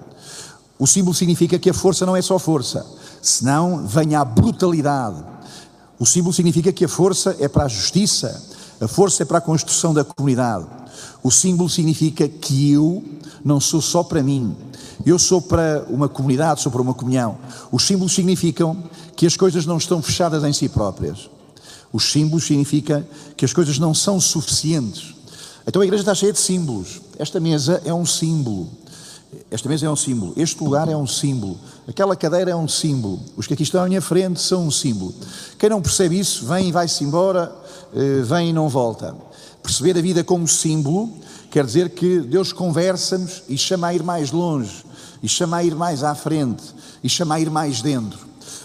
O 0.78 0.86
símbolo 0.86 1.12
significa 1.12 1.58
que 1.58 1.70
a 1.70 1.74
força 1.74 2.06
não 2.06 2.14
é 2.14 2.22
só 2.22 2.38
força, 2.38 2.86
senão 3.20 3.84
vem 3.84 4.14
a 4.14 4.24
brutalidade. 4.24 5.24
O 5.98 6.06
símbolo 6.06 6.32
significa 6.32 6.72
que 6.72 6.84
a 6.84 6.88
força 6.88 7.36
é 7.40 7.48
para 7.48 7.64
a 7.64 7.68
justiça, 7.68 8.42
a 8.80 8.86
força 8.86 9.22
é 9.24 9.26
para 9.26 9.38
a 9.38 9.40
construção 9.40 9.92
da 9.92 10.04
comunidade. 10.04 10.66
O 11.22 11.30
símbolo 11.30 11.68
significa 11.68 12.28
que 12.28 12.72
eu 12.72 13.02
não 13.44 13.60
sou 13.60 13.80
só 13.80 14.02
para 14.04 14.22
mim, 14.22 14.54
eu 15.04 15.18
sou 15.18 15.42
para 15.42 15.84
uma 15.88 16.08
comunidade, 16.08 16.60
sou 16.60 16.70
para 16.70 16.82
uma 16.82 16.94
comunhão. 16.94 17.38
Os 17.72 17.84
símbolos 17.84 18.12
significam 18.12 18.84
que 19.16 19.26
as 19.26 19.36
coisas 19.36 19.66
não 19.66 19.78
estão 19.78 20.00
fechadas 20.00 20.44
em 20.44 20.52
si 20.52 20.68
próprias. 20.68 21.28
Os 21.92 22.12
símbolos 22.12 22.44
significam 22.44 23.04
que 23.36 23.44
as 23.44 23.52
coisas 23.52 23.78
não 23.78 23.94
são 23.94 24.20
suficientes. 24.20 25.14
Então 25.66 25.82
a 25.82 25.84
igreja 25.84 26.02
está 26.02 26.14
cheia 26.14 26.32
de 26.32 26.38
símbolos. 26.38 27.00
Esta 27.18 27.40
mesa 27.40 27.82
é 27.84 27.92
um 27.92 28.06
símbolo. 28.06 28.68
Esta 29.50 29.68
mesa 29.68 29.86
é 29.86 29.90
um 29.90 29.96
símbolo. 29.96 30.32
Este 30.36 30.62
lugar 30.62 30.88
é 30.88 30.96
um 30.96 31.06
símbolo. 31.06 31.58
Aquela 31.86 32.16
cadeira 32.16 32.50
é 32.50 32.56
um 32.56 32.68
símbolo. 32.68 33.20
Os 33.36 33.46
que 33.46 33.54
aqui 33.54 33.62
estão 33.62 33.82
à 33.82 33.86
minha 33.86 34.00
frente 34.00 34.40
são 34.40 34.66
um 34.66 34.70
símbolo. 34.70 35.14
Quem 35.58 35.68
não 35.68 35.82
percebe 35.82 36.18
isso, 36.18 36.46
vem 36.46 36.68
e 36.68 36.72
vai-se 36.72 37.04
embora, 37.04 37.54
eh, 37.94 38.22
vem 38.22 38.50
e 38.50 38.52
não 38.52 38.68
volta. 38.68 39.14
Perceber 39.62 39.98
a 39.98 40.02
vida 40.02 40.24
como 40.24 40.48
símbolo 40.48 41.10
quer 41.50 41.64
dizer 41.64 41.90
que 41.90 42.20
Deus 42.20 42.52
conversa-nos 42.52 43.42
e 43.48 43.58
chama 43.58 43.88
a 43.88 43.94
ir 43.94 44.02
mais 44.02 44.30
longe, 44.30 44.84
e 45.22 45.28
chama 45.28 45.58
a 45.58 45.64
ir 45.64 45.74
mais 45.74 46.02
à 46.02 46.14
frente, 46.14 46.62
e 47.02 47.08
chama 47.08 47.34
a 47.34 47.40
ir 47.40 47.50
mais 47.50 47.82
dentro. 47.82 48.18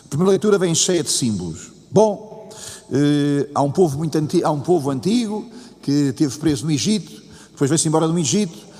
A 0.06 0.08
primeira 0.08 0.32
leitura 0.32 0.58
vem 0.58 0.74
cheia 0.74 1.04
de 1.04 1.10
símbolos. 1.10 1.72
Bom, 1.92 2.50
eh, 2.92 3.50
há, 3.54 3.62
um 3.62 3.72
povo 3.72 3.98
muito 3.98 4.18
antigo, 4.18 4.46
há 4.46 4.52
um 4.52 4.62
povo 4.62 4.90
antigo 4.90 5.46
que 5.82 5.92
esteve 6.10 6.38
preso 6.38 6.66
no 6.66 6.72
Egito, 6.72 7.22
depois 7.52 7.70
veio-se 7.70 7.88
embora 7.88 8.08
do 8.08 8.18
Egito, 8.18 8.73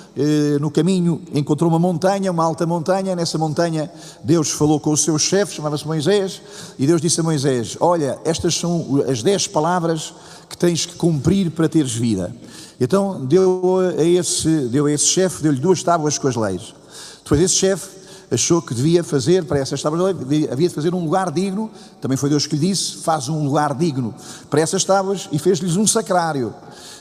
no 0.62 0.70
caminho 0.70 1.22
encontrou 1.34 1.70
uma 1.70 1.80
montanha, 1.80 2.32
uma 2.32 2.44
alta 2.44 2.66
montanha. 2.66 3.16
Nessa 3.16 3.38
montanha, 3.38 3.92
Deus 4.24 4.52
falou 4.52 4.80
com 4.80 4.92
o 4.92 4.98
seu 4.98 5.18
chefe, 5.18 5.56
chamava-se 5.56 5.88
Moisés, 5.88 6.42
e 6.78 6.86
Deus 6.86 7.02
disse 7.02 7.20
a 7.20 7.24
Moisés: 7.24 7.76
Olha, 7.80 8.20
estas 8.24 8.56
são 8.56 9.04
as 9.10 9.24
dez 9.24 9.48
palavras 9.48 10.14
que 10.50 10.58
tens 10.58 10.86
que 10.86 10.96
cumprir 10.96 11.50
para 11.52 11.68
teres 11.68 11.94
vida. 11.94 12.36
Então 12.80 13.26
deu 13.26 13.80
a 13.98 14.04
esse, 14.04 14.50
deu 14.68 14.86
a 14.86 14.92
esse 14.92 15.06
chefe, 15.06 15.42
deu-lhe 15.42 15.60
duas 15.60 15.82
tábuas 15.82 16.18
com 16.18 16.28
as 16.28 16.36
leis. 16.36 16.76
Depois 17.24 17.42
esse 17.42 17.56
chefe 17.56 18.03
achou 18.34 18.62
que 18.62 18.74
devia 18.74 19.04
fazer 19.04 19.46
para 19.46 19.60
essas 19.60 19.82
tábuas 19.82 20.16
lei, 20.16 20.50
havia 20.52 20.68
de 20.68 20.74
fazer 20.74 20.94
um 20.94 21.04
lugar 21.04 21.32
digno, 21.32 21.70
também 22.02 22.18
foi 22.18 22.30
Deus 22.30 22.48
que 22.48 22.56
lhe 22.56 22.68
disse, 22.68 22.98
faz 22.98 23.30
um 23.30 23.46
lugar 23.46 23.76
digno 23.76 24.14
para 24.50 24.60
essas 24.60 24.84
tábuas 24.84 25.30
e 25.32 25.38
fez-lhes 25.38 25.76
um 25.76 25.86
sacrário. 25.86 26.54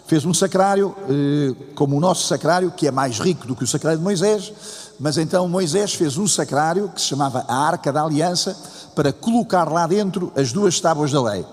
Fez 0.07 0.27
um 0.27 0.35
sacrário, 0.35 0.95
eh, 1.09 1.55
como 1.75 1.97
o 1.97 2.01
nosso 2.01 2.27
sacrário, 2.27 2.71
que 2.71 2.87
é 2.87 2.91
mais 2.91 3.19
rico 3.19 3.47
do 3.47 3.57
que 3.57 3.65
o 3.65 3.67
sacrário 3.67 3.99
de 3.99 4.05
Moisés, 4.05 4.53
mas 5.01 5.17
então 5.17 5.49
Moisés 5.49 5.95
fez 5.95 6.19
um 6.19 6.27
sacrário 6.27 6.91
que 6.91 7.01
se 7.01 7.07
chamava 7.07 7.45
a 7.49 7.55
Arca 7.55 7.91
da 7.91 8.03
Aliança 8.03 8.55
para 8.95 9.13
colocar 9.13 9.71
lá 9.71 9.87
dentro 9.87 10.31
as 10.37 10.53
duas 10.53 10.79
tábuas 10.81 11.13
da 11.13 11.23
lei. 11.23 11.47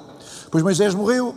Depois 0.43 0.63
Moisés 0.63 0.93
morreu, 0.93 1.33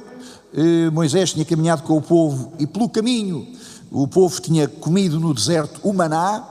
eh, 0.52 0.90
Moisés 0.90 1.32
tinha 1.32 1.44
caminhado 1.44 1.82
com 1.82 1.96
o 1.96 2.02
povo 2.02 2.54
e 2.58 2.66
pelo 2.66 2.88
caminho 2.88 3.46
o 3.90 4.08
povo 4.08 4.40
tinha 4.40 4.66
comido 4.66 5.20
no 5.20 5.34
deserto 5.34 5.78
o 5.84 5.92
maná, 5.92 6.42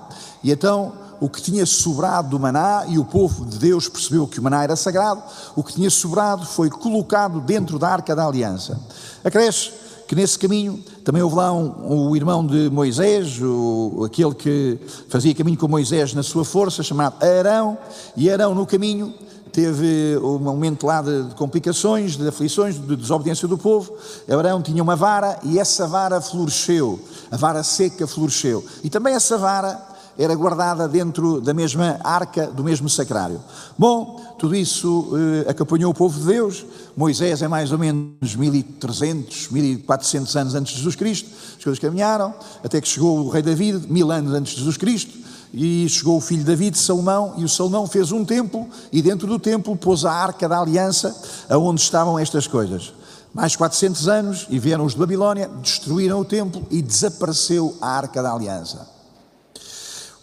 e 0.43 0.51
então 0.51 1.00
o 1.21 1.29
que 1.29 1.39
tinha 1.39 1.67
sobrado 1.67 2.29
do 2.29 2.39
maná, 2.39 2.83
e 2.87 2.97
o 2.97 3.05
povo 3.05 3.45
de 3.45 3.59
Deus 3.59 3.87
percebeu 3.87 4.27
que 4.27 4.39
o 4.39 4.43
maná 4.43 4.63
era 4.63 4.75
sagrado, 4.75 5.21
o 5.55 5.63
que 5.63 5.75
tinha 5.75 5.89
sobrado 5.89 6.47
foi 6.47 6.67
colocado 6.67 7.39
dentro 7.39 7.77
da 7.77 7.89
arca 7.89 8.15
da 8.15 8.25
aliança. 8.25 8.79
Acresce 9.23 9.71
que 10.07 10.15
nesse 10.15 10.37
caminho 10.39 10.83
também 11.05 11.21
houve 11.21 11.35
lá 11.35 11.53
um, 11.53 12.09
o 12.09 12.15
irmão 12.15 12.45
de 12.45 12.71
Moisés, 12.71 13.39
o, 13.39 14.03
aquele 14.03 14.33
que 14.33 14.79
fazia 15.09 15.35
caminho 15.35 15.59
com 15.59 15.67
Moisés 15.67 16.15
na 16.15 16.23
sua 16.23 16.43
força, 16.43 16.81
chamado 16.81 17.23
Arão, 17.23 17.77
e 18.17 18.27
Arão 18.27 18.55
no 18.55 18.65
caminho 18.65 19.13
teve 19.51 20.17
um 20.23 20.39
momento 20.39 20.87
lá 20.87 21.03
de, 21.03 21.23
de 21.23 21.35
complicações, 21.35 22.17
de 22.17 22.27
aflições, 22.27 22.81
de 22.81 22.95
desobediência 22.95 23.47
do 23.47 23.59
povo. 23.59 23.93
Arão 24.27 24.59
tinha 24.59 24.81
uma 24.81 24.95
vara 24.95 25.37
e 25.43 25.59
essa 25.59 25.85
vara 25.85 26.19
floresceu, 26.19 26.99
a 27.29 27.37
vara 27.37 27.61
seca 27.61 28.07
floresceu. 28.07 28.65
E 28.83 28.89
também 28.89 29.13
essa 29.13 29.37
vara 29.37 29.90
era 30.17 30.35
guardada 30.35 30.87
dentro 30.87 31.41
da 31.41 31.53
mesma 31.53 31.99
arca, 32.03 32.47
do 32.47 32.63
mesmo 32.63 32.89
sacrário. 32.89 33.39
Bom, 33.77 34.35
tudo 34.37 34.55
isso 34.55 35.11
eh, 35.45 35.49
acompanhou 35.49 35.91
o 35.91 35.93
povo 35.93 36.19
de 36.19 36.25
Deus. 36.25 36.65
Moisés 36.95 37.41
é 37.41 37.47
mais 37.47 37.71
ou 37.71 37.77
menos 37.77 38.35
1300, 38.35 39.49
1400 39.49 40.35
anos 40.35 40.55
antes 40.55 40.73
de 40.73 40.77
Jesus 40.79 40.95
Cristo. 40.95 41.29
As 41.57 41.63
coisas 41.63 41.79
caminharam, 41.79 42.33
até 42.63 42.81
que 42.81 42.87
chegou 42.87 43.19
o 43.19 43.29
rei 43.29 43.41
David, 43.41 43.87
mil 43.87 44.11
anos 44.11 44.33
antes 44.33 44.53
de 44.53 44.59
Jesus 44.59 44.77
Cristo. 44.77 45.17
E 45.53 45.87
chegou 45.89 46.17
o 46.17 46.21
filho 46.21 46.43
David, 46.43 46.77
Salomão, 46.77 47.33
e 47.37 47.43
o 47.43 47.49
Salomão 47.49 47.85
fez 47.85 48.11
um 48.11 48.23
templo, 48.23 48.67
e 48.91 49.01
dentro 49.01 49.27
do 49.27 49.37
templo 49.37 49.75
pôs 49.75 50.05
a 50.05 50.11
arca 50.11 50.47
da 50.47 50.59
aliança, 50.59 51.13
aonde 51.49 51.81
estavam 51.81 52.17
estas 52.17 52.47
coisas. 52.47 52.93
Mais 53.33 53.55
400 53.55 54.07
anos, 54.07 54.47
e 54.49 54.59
vieram 54.59 54.85
os 54.85 54.93
de 54.93 54.99
Babilónia, 54.99 55.49
destruíram 55.61 56.19
o 56.21 56.25
templo 56.25 56.65
e 56.71 56.81
desapareceu 56.81 57.77
a 57.81 57.89
arca 57.89 58.21
da 58.21 58.33
aliança. 58.33 58.90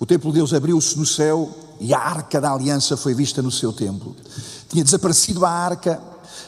O 0.00 0.06
templo 0.06 0.30
de 0.30 0.38
Deus 0.38 0.52
abriu-se 0.52 0.98
no 0.98 1.04
céu 1.04 1.50
e 1.80 1.92
a 1.92 1.98
arca 1.98 2.40
da 2.40 2.52
aliança 2.52 2.96
foi 2.96 3.14
vista 3.14 3.42
no 3.42 3.50
seu 3.50 3.72
templo. 3.72 4.14
Tinha 4.68 4.84
desaparecido 4.84 5.44
a 5.44 5.50
arca, 5.50 6.00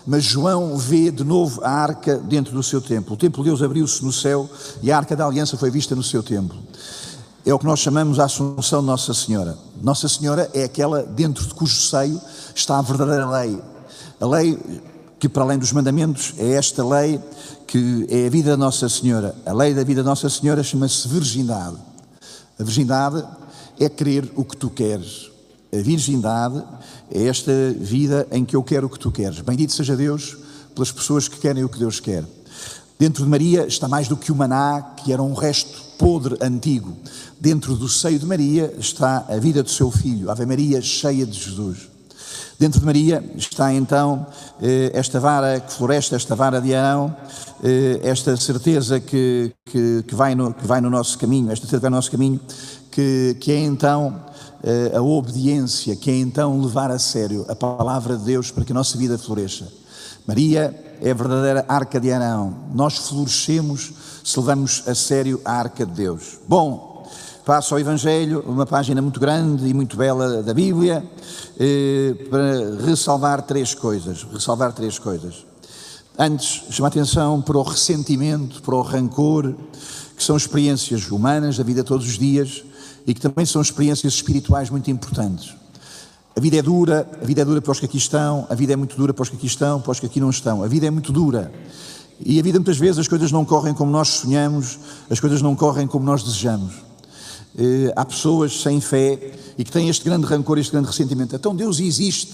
mas 0.06 0.24
João 0.24 0.76
vê 0.76 1.10
de 1.10 1.24
novo 1.24 1.62
a 1.64 1.70
arca 1.70 2.16
dentro 2.16 2.52
do 2.52 2.62
seu 2.62 2.80
templo. 2.80 3.14
O 3.14 3.16
templo 3.16 3.42
de 3.42 3.50
Deus 3.50 3.62
abriu-se 3.62 4.04
no 4.04 4.12
céu 4.12 4.48
e 4.82 4.92
a 4.92 4.96
arca 4.96 5.16
da 5.16 5.26
aliança 5.26 5.56
foi 5.56 5.70
vista 5.70 5.94
no 5.96 6.02
seu 6.02 6.22
templo. 6.22 6.58
É 7.44 7.52
o 7.54 7.58
que 7.58 7.64
nós 7.64 7.80
chamamos 7.80 8.20
a 8.20 8.24
Assunção 8.24 8.80
de 8.80 8.86
Nossa 8.86 9.14
Senhora. 9.14 9.56
Nossa 9.82 10.08
Senhora 10.08 10.50
é 10.52 10.64
aquela 10.64 11.02
dentro 11.02 11.44
de 11.46 11.54
cujo 11.54 11.74
seio 11.74 12.20
está 12.54 12.78
a 12.78 12.82
verdadeira 12.82 13.28
lei. 13.28 13.60
A 14.20 14.26
lei 14.26 14.58
que, 15.18 15.28
para 15.28 15.42
além 15.42 15.58
dos 15.58 15.72
mandamentos, 15.72 16.34
é 16.38 16.52
esta 16.52 16.86
lei 16.86 17.20
que 17.66 18.06
é 18.08 18.26
a 18.26 18.30
vida 18.30 18.50
da 18.50 18.56
Nossa 18.56 18.88
Senhora. 18.88 19.34
A 19.46 19.52
lei 19.52 19.74
da 19.74 19.82
vida 19.82 20.02
da 20.02 20.10
Nossa 20.10 20.28
Senhora 20.28 20.62
chama-se 20.62 21.08
virgindade. 21.08 21.76
A 22.58 22.62
virgindade 22.62 23.24
é 23.80 23.88
querer 23.88 24.30
o 24.36 24.44
que 24.44 24.56
tu 24.56 24.70
queres. 24.70 25.30
A 25.72 25.78
virgindade 25.78 26.62
é 27.10 27.26
esta 27.26 27.52
vida 27.78 28.28
em 28.30 28.44
que 28.44 28.54
eu 28.54 28.62
quero 28.62 28.86
o 28.86 28.90
que 28.90 28.98
tu 28.98 29.10
queres. 29.10 29.40
Bendito 29.40 29.72
seja 29.72 29.96
Deus 29.96 30.36
pelas 30.74 30.92
pessoas 30.92 31.26
que 31.26 31.38
querem 31.38 31.64
o 31.64 31.68
que 31.68 31.78
Deus 31.78 31.98
quer. 31.98 32.24
Dentro 32.98 33.24
de 33.24 33.30
Maria 33.30 33.66
está 33.66 33.88
mais 33.88 34.08
do 34.08 34.16
que 34.16 34.30
o 34.30 34.36
maná, 34.36 34.94
que 34.96 35.10
era 35.10 35.22
um 35.22 35.32
resto 35.32 35.80
podre 35.96 36.36
antigo. 36.40 36.94
Dentro 37.40 37.74
do 37.74 37.88
seio 37.88 38.18
de 38.18 38.26
Maria 38.26 38.74
está 38.78 39.24
a 39.26 39.36
vida 39.38 39.62
do 39.62 39.70
seu 39.70 39.90
filho, 39.90 40.30
Ave 40.30 40.44
Maria 40.44 40.82
cheia 40.82 41.24
de 41.24 41.38
Jesus. 41.38 41.88
Dentro 42.58 42.78
de 42.78 42.84
Maria 42.84 43.24
está 43.36 43.72
então 43.72 44.26
eh, 44.60 44.90
esta 44.92 45.18
vara 45.18 45.60
que 45.60 45.72
floresce, 45.72 46.14
esta 46.14 46.34
vara 46.34 46.60
de 46.60 46.74
Arão, 46.74 47.16
eh, 47.64 48.00
esta 48.02 48.36
certeza 48.36 49.00
que, 49.00 49.50
que, 49.64 50.04
que, 50.06 50.14
vai 50.14 50.34
no, 50.34 50.52
que 50.52 50.66
vai 50.66 50.82
no 50.82 50.90
nosso 50.90 51.18
caminho, 51.18 51.50
esta 51.50 51.66
certeza 51.66 51.78
que 51.78 51.82
vai 51.84 51.90
no 51.90 51.96
nosso 51.96 52.10
caminho, 52.10 52.38
que, 52.90 53.36
que 53.40 53.52
é 53.52 53.60
então 53.60 54.20
eh, 54.62 54.92
a 54.94 55.00
obediência, 55.00 55.96
que 55.96 56.10
é 56.10 56.16
então 56.16 56.60
levar 56.60 56.90
a 56.90 56.98
sério 56.98 57.46
a 57.48 57.54
palavra 57.54 58.16
de 58.16 58.24
Deus 58.24 58.50
para 58.50 58.64
que 58.64 58.72
a 58.72 58.74
nossa 58.74 58.98
vida 58.98 59.16
floresça. 59.16 59.66
Maria 60.26 60.74
é 61.00 61.10
a 61.10 61.14
verdadeira 61.14 61.64
arca 61.66 61.98
de 61.98 62.12
Arão. 62.12 62.54
Nós 62.74 63.08
florescemos 63.08 63.92
se 64.22 64.38
levamos 64.38 64.82
a 64.86 64.94
sério 64.94 65.40
a 65.44 65.52
arca 65.52 65.86
de 65.86 65.92
Deus. 65.92 66.38
Bom, 66.46 67.08
passo 67.44 67.74
ao 67.74 67.80
Evangelho, 67.80 68.44
uma 68.46 68.66
página 68.66 69.00
muito 69.00 69.18
grande 69.18 69.66
e 69.66 69.72
muito 69.72 69.96
bela 69.96 70.42
da 70.42 70.52
Bíblia, 70.52 71.02
eh, 71.58 72.14
para 72.28 72.84
ressalvar 72.86 73.42
três 73.42 73.74
coisas. 73.74 74.26
Ressalvar 74.30 74.72
três 74.72 74.98
coisas. 74.98 75.46
Antes, 76.18 76.64
chama 76.70 76.88
a 76.88 76.90
atenção 76.90 77.40
para 77.40 77.56
o 77.56 77.62
ressentimento, 77.62 78.60
para 78.60 78.74
o 78.74 78.82
rancor, 78.82 79.54
que 80.14 80.22
são 80.22 80.36
experiências 80.36 81.10
humanas 81.10 81.56
da 81.56 81.64
vida 81.64 81.82
todos 81.82 82.06
os 82.06 82.18
dias 82.18 82.64
e 83.06 83.14
que 83.14 83.20
também 83.20 83.44
são 83.46 83.60
experiências 83.60 84.14
espirituais 84.14 84.70
muito 84.70 84.90
importantes. 84.90 85.54
A 86.36 86.40
vida 86.40 86.56
é 86.56 86.62
dura, 86.62 87.08
a 87.20 87.24
vida 87.24 87.42
é 87.42 87.44
dura 87.44 87.60
para 87.60 87.72
os 87.72 87.80
que 87.80 87.86
aqui 87.86 87.98
estão, 87.98 88.46
a 88.48 88.54
vida 88.54 88.72
é 88.72 88.76
muito 88.76 88.96
dura 88.96 89.12
para 89.12 89.22
os 89.22 89.28
que 89.28 89.36
aqui 89.36 89.46
estão, 89.46 89.80
para 89.80 89.92
os 89.92 90.00
que 90.00 90.06
aqui 90.06 90.20
não 90.20 90.30
estão. 90.30 90.62
A 90.62 90.68
vida 90.68 90.86
é 90.86 90.90
muito 90.90 91.12
dura. 91.12 91.52
E 92.24 92.38
a 92.38 92.42
vida 92.42 92.58
muitas 92.58 92.78
vezes 92.78 92.98
as 92.98 93.08
coisas 93.08 93.32
não 93.32 93.44
correm 93.44 93.74
como 93.74 93.90
nós 93.90 94.08
sonhamos, 94.08 94.78
as 95.08 95.18
coisas 95.18 95.42
não 95.42 95.56
correm 95.56 95.86
como 95.86 96.04
nós 96.04 96.22
desejamos. 96.22 96.74
Eh, 97.58 97.92
há 97.96 98.04
pessoas 98.04 98.60
sem 98.60 98.80
fé 98.80 99.32
e 99.58 99.64
que 99.64 99.72
têm 99.72 99.88
este 99.88 100.04
grande 100.04 100.26
rancor, 100.26 100.58
este 100.58 100.72
grande 100.72 100.86
ressentimento. 100.86 101.34
Então 101.34 101.54
Deus 101.54 101.80
existe 101.80 102.32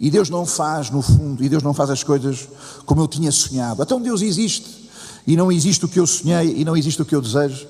e 0.00 0.10
Deus 0.10 0.28
não 0.28 0.44
faz, 0.44 0.90
no 0.90 1.00
fundo, 1.00 1.42
e 1.42 1.48
Deus 1.48 1.62
não 1.62 1.72
faz 1.72 1.90
as 1.90 2.04
coisas 2.04 2.48
como 2.84 3.00
eu 3.00 3.08
tinha 3.08 3.32
sonhado. 3.32 3.82
Então 3.82 4.00
Deus 4.00 4.20
existe 4.20 4.88
e 5.26 5.36
não 5.36 5.50
existe 5.50 5.84
o 5.84 5.88
que 5.88 5.98
eu 5.98 6.06
sonhei 6.06 6.54
e 6.56 6.64
não 6.64 6.76
existe 6.76 7.00
o 7.00 7.04
que 7.04 7.14
eu 7.14 7.22
desejo. 7.22 7.66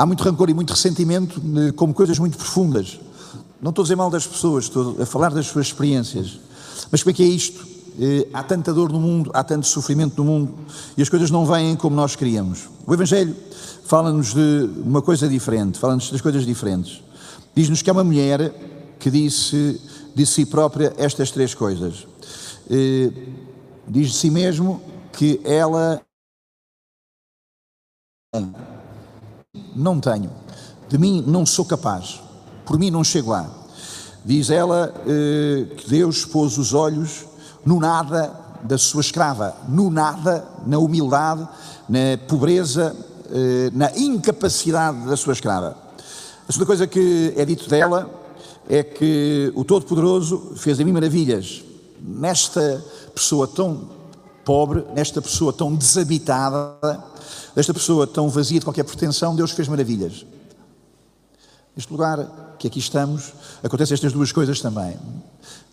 Há 0.00 0.06
muito 0.06 0.24
rancor 0.24 0.48
e 0.48 0.54
muito 0.54 0.70
ressentimento 0.70 1.42
eh, 1.58 1.72
como 1.72 1.92
coisas 1.92 2.18
muito 2.18 2.38
profundas. 2.38 2.98
Não 3.60 3.68
estou 3.68 3.82
a 3.82 3.84
dizer 3.84 3.96
mal 3.96 4.08
das 4.08 4.26
pessoas, 4.26 4.64
estou 4.64 4.96
a 4.98 5.04
falar 5.04 5.28
das 5.28 5.48
suas 5.48 5.66
experiências. 5.66 6.40
Mas 6.90 7.02
como 7.02 7.10
é 7.10 7.14
que 7.14 7.22
é 7.22 7.26
isto? 7.26 7.68
Eh, 8.00 8.26
há 8.32 8.42
tanta 8.42 8.72
dor 8.72 8.90
no 8.90 8.98
mundo, 8.98 9.30
há 9.34 9.44
tanto 9.44 9.66
sofrimento 9.66 10.16
no 10.16 10.24
mundo 10.24 10.54
e 10.96 11.02
as 11.02 11.10
coisas 11.10 11.30
não 11.30 11.44
vêm 11.44 11.76
como 11.76 11.94
nós 11.94 12.16
queríamos. 12.16 12.70
O 12.86 12.94
Evangelho 12.94 13.36
fala-nos 13.84 14.32
de 14.32 14.70
uma 14.82 15.02
coisa 15.02 15.28
diferente, 15.28 15.78
fala-nos 15.78 16.10
das 16.10 16.22
coisas 16.22 16.46
diferentes. 16.46 17.02
Diz-nos 17.54 17.82
que 17.82 17.90
é 17.90 17.92
uma 17.92 18.02
mulher 18.02 18.54
que 18.98 19.10
disse 19.10 19.78
de 20.14 20.24
si 20.24 20.46
própria 20.46 20.94
estas 20.96 21.30
três 21.30 21.52
coisas. 21.52 22.06
Eh, 22.70 23.12
diz 23.86 24.12
de 24.12 24.16
si 24.16 24.30
mesmo 24.30 24.80
que 25.12 25.42
ela 25.44 26.00
não 29.74 29.98
tenho, 29.98 30.30
de 30.88 30.98
mim 30.98 31.24
não 31.26 31.44
sou 31.44 31.64
capaz, 31.64 32.20
por 32.64 32.78
mim 32.78 32.90
não 32.90 33.02
chego 33.02 33.30
lá. 33.30 33.48
Diz 34.24 34.50
ela 34.50 34.94
eh, 35.06 35.74
que 35.76 35.88
Deus 35.88 36.24
pôs 36.24 36.58
os 36.58 36.74
olhos 36.74 37.24
no 37.64 37.80
nada 37.80 38.32
da 38.62 38.76
sua 38.76 39.00
escrava, 39.00 39.56
no 39.68 39.90
nada, 39.90 40.46
na 40.66 40.78
humildade, 40.78 41.48
na 41.88 42.18
pobreza, 42.28 42.94
eh, 43.30 43.70
na 43.72 43.90
incapacidade 43.96 45.06
da 45.06 45.16
sua 45.16 45.32
escrava. 45.32 45.76
A 46.46 46.52
segunda 46.52 46.66
coisa 46.66 46.86
que 46.86 47.32
é 47.36 47.44
dito 47.44 47.68
dela 47.68 48.10
é 48.68 48.82
que 48.82 49.50
o 49.54 49.64
Todo-Poderoso 49.64 50.52
fez 50.56 50.78
a 50.78 50.84
mim 50.84 50.92
maravilhas 50.92 51.64
nesta 52.00 52.84
pessoa 53.14 53.48
tão 53.48 53.88
pobre, 54.50 54.84
nesta 54.96 55.22
pessoa 55.22 55.52
tão 55.52 55.72
desabitada, 55.72 56.76
nesta 57.54 57.72
pessoa 57.72 58.04
tão 58.04 58.28
vazia 58.28 58.58
de 58.58 58.66
qualquer 58.66 58.82
pretensão, 58.82 59.36
Deus 59.36 59.52
fez 59.52 59.68
maravilhas. 59.68 60.26
Neste 61.76 61.92
lugar 61.92 62.56
que 62.58 62.66
aqui 62.66 62.80
estamos, 62.80 63.32
acontecem 63.62 63.94
estas 63.94 64.12
duas 64.12 64.32
coisas 64.32 64.60
também. 64.60 64.98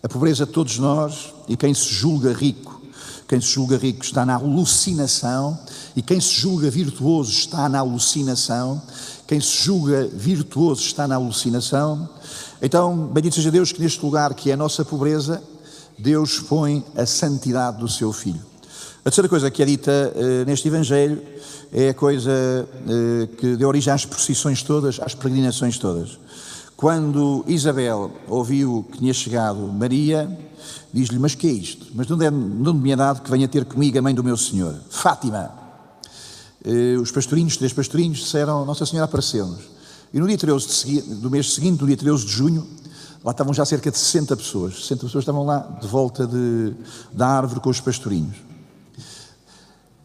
A 0.00 0.08
pobreza 0.08 0.46
de 0.46 0.52
todos 0.52 0.78
nós 0.78 1.34
e 1.48 1.56
quem 1.56 1.74
se 1.74 1.92
julga 1.92 2.32
rico. 2.32 2.80
Quem 3.26 3.40
se 3.40 3.48
julga 3.48 3.76
rico 3.76 4.04
está 4.04 4.24
na 4.24 4.36
alucinação 4.36 5.58
e 5.96 6.00
quem 6.00 6.20
se 6.20 6.34
julga 6.34 6.70
virtuoso 6.70 7.32
está 7.32 7.68
na 7.68 7.80
alucinação. 7.80 8.80
Quem 9.26 9.40
se 9.40 9.64
julga 9.64 10.06
virtuoso 10.06 10.82
está 10.82 11.08
na 11.08 11.16
alucinação. 11.16 12.08
Então, 12.62 13.08
bendito 13.08 13.34
seja 13.34 13.50
Deus 13.50 13.72
que 13.72 13.82
neste 13.82 14.04
lugar 14.04 14.32
que 14.34 14.52
é 14.52 14.54
a 14.54 14.56
nossa 14.56 14.84
pobreza, 14.84 15.42
Deus 15.98 16.38
põe 16.38 16.84
a 16.96 17.04
santidade 17.04 17.78
do 17.78 17.88
seu 17.88 18.12
Filho. 18.12 18.47
A 19.08 19.10
terceira 19.10 19.26
coisa 19.26 19.50
que 19.50 19.62
é 19.62 19.64
dita 19.64 19.90
uh, 19.90 20.44
neste 20.44 20.68
Evangelho 20.68 21.22
é 21.72 21.88
a 21.88 21.94
coisa 21.94 22.30
uh, 22.30 23.26
que 23.38 23.56
deu 23.56 23.66
origem 23.66 23.90
às 23.90 24.04
procissões 24.04 24.62
todas, 24.62 25.00
às 25.00 25.14
peregrinações 25.14 25.78
todas. 25.78 26.18
Quando 26.76 27.42
Isabel 27.48 28.12
ouviu 28.28 28.86
que 28.92 28.98
tinha 28.98 29.14
chegado 29.14 29.60
Maria, 29.60 30.28
diz-lhe: 30.92 31.18
Mas 31.18 31.34
que 31.34 31.46
é 31.46 31.50
isto? 31.50 31.86
Mas 31.94 32.06
não, 32.06 32.20
é, 32.20 32.30
não 32.30 32.74
me 32.74 32.92
é 32.92 32.96
dado 32.96 33.22
que 33.22 33.30
venha 33.30 33.48
ter 33.48 33.64
comigo 33.64 33.98
a 33.98 34.02
mãe 34.02 34.14
do 34.14 34.22
meu 34.22 34.36
Senhor? 34.36 34.74
Fátima. 34.90 35.52
Uh, 36.62 37.00
os 37.00 37.10
pastorinhos, 37.10 37.56
três 37.56 37.72
pastorinhos, 37.72 38.18
disseram: 38.18 38.62
Nossa 38.66 38.84
Senhora 38.84 39.06
apareceu-nos. 39.06 39.70
E 40.12 40.20
no 40.20 40.28
dia 40.28 40.36
13 40.36 41.00
do 41.14 41.30
mês 41.30 41.54
seguinte, 41.54 41.80
no 41.80 41.86
dia 41.86 41.96
13 41.96 42.26
de 42.26 42.30
junho, 42.30 42.66
Lá 43.24 43.32
estavam 43.32 43.52
já 43.52 43.64
cerca 43.64 43.90
de 43.90 43.98
60 43.98 44.36
pessoas. 44.36 44.74
60 44.82 45.06
pessoas 45.06 45.22
estavam 45.22 45.44
lá 45.44 45.58
de 45.80 45.88
volta 45.88 46.26
de, 46.26 46.72
da 47.12 47.26
árvore 47.26 47.60
com 47.60 47.68
os 47.68 47.80
pastorinhos. 47.80 48.47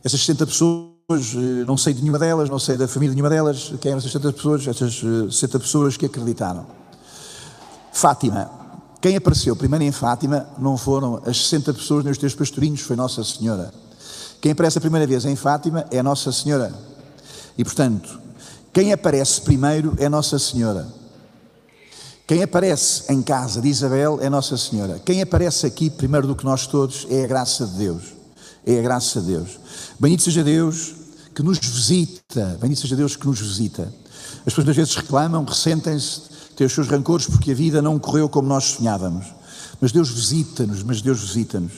Essas 0.03 0.19
60 0.19 0.48
pessoas, 0.48 1.33
eh, 1.36 1.65
não 1.65 1.77
sei 1.77 1.93
de 1.93 2.01
nenhuma 2.01 2.19
delas, 2.19 2.50
não 2.50 2.60
sei 2.60 2.75
da 2.75 2.88
família 2.88 3.12
de 3.12 3.15
nenhuma 3.15 3.29
delas, 3.29 3.74
quem 3.79 3.91
eram 3.91 4.00
essas 4.00 4.12
60 4.12 4.33
pessoas, 4.33 4.67
essas 4.67 5.01
60 5.33 5.57
eh, 5.57 5.60
pessoas 5.60 5.98
que 5.98 6.05
acreditaram. 6.05 6.65
Fátima. 7.93 8.50
Quem 9.00 9.15
apareceu 9.15 9.55
primeiro 9.55 9.83
em 9.83 9.91
Fátima 9.91 10.48
não 10.57 10.77
foram 10.77 11.22
as 11.25 11.38
60 11.45 11.74
pessoas 11.74 12.03
nem 12.03 12.12
os 12.12 12.17
teus 12.17 12.36
pastorinhos, 12.36 12.81
foi 12.81 12.95
Nossa 12.95 13.24
Senhora. 13.24 13.74
Quem 14.41 14.51
aparece 14.51 14.77
a 14.77 14.81
primeira 14.81 15.07
vez 15.07 15.24
em 15.24 15.36
Fátima 15.36 15.86
é 15.89 16.03
Nossa 16.03 16.31
Senhora. 16.31 16.74
E 17.57 17.63
portanto, 17.63 18.19
quem 18.74 18.91
aparece 18.91 19.39
primeiro 19.41 19.93
é 19.98 20.10
Nossa 20.10 20.38
Senhora. 20.39 20.88
Quem 22.25 22.43
aparece 22.43 23.12
em 23.12 23.22
casa 23.22 23.62
de 23.62 23.69
Isabel 23.69 24.19
é 24.22 24.29
Nossa 24.29 24.57
Senhora. 24.57 25.00
Quem 25.05 25.22
aparece 25.22 25.65
aqui, 25.65 25.89
primeiro 25.89 26.27
do 26.27 26.36
que 26.36 26.43
nós 26.43 26.65
todos, 26.65 27.05
é 27.10 27.24
a 27.24 27.27
graça 27.27 27.65
de 27.65 27.74
Deus. 27.74 28.23
É 28.65 28.79
a 28.79 28.82
graça 28.82 29.22
de 29.22 29.27
Deus. 29.27 29.60
Bendito 30.00 30.24
seja 30.24 30.43
Deus 30.43 30.93
que 31.34 31.43
nos 31.43 31.58
visita. 31.58 32.58
Bendito 32.62 32.82
seja 32.82 32.96
Deus 32.96 33.15
que 33.15 33.25
nos 33.25 33.39
visita. 33.39 33.93
As 34.46 34.53
pessoas 34.53 34.70
às 34.70 34.75
vezes 34.75 34.96
reclamam, 34.96 35.43
ressentem-se, 35.43 36.22
têm 36.55 36.67
os 36.67 36.74
seus 36.74 36.88
rancores 36.88 37.25
porque 37.27 37.51
a 37.51 37.55
vida 37.55 37.81
não 37.81 38.00
correu 38.00 38.29
como 38.29 38.48
nós 38.48 38.64
sonhávamos. 38.66 39.25
Mas 39.81 39.92
Deus 39.92 40.09
visita-nos, 40.09 40.83
mas 40.83 41.01
Deus 41.01 41.20
visita-nos. 41.20 41.74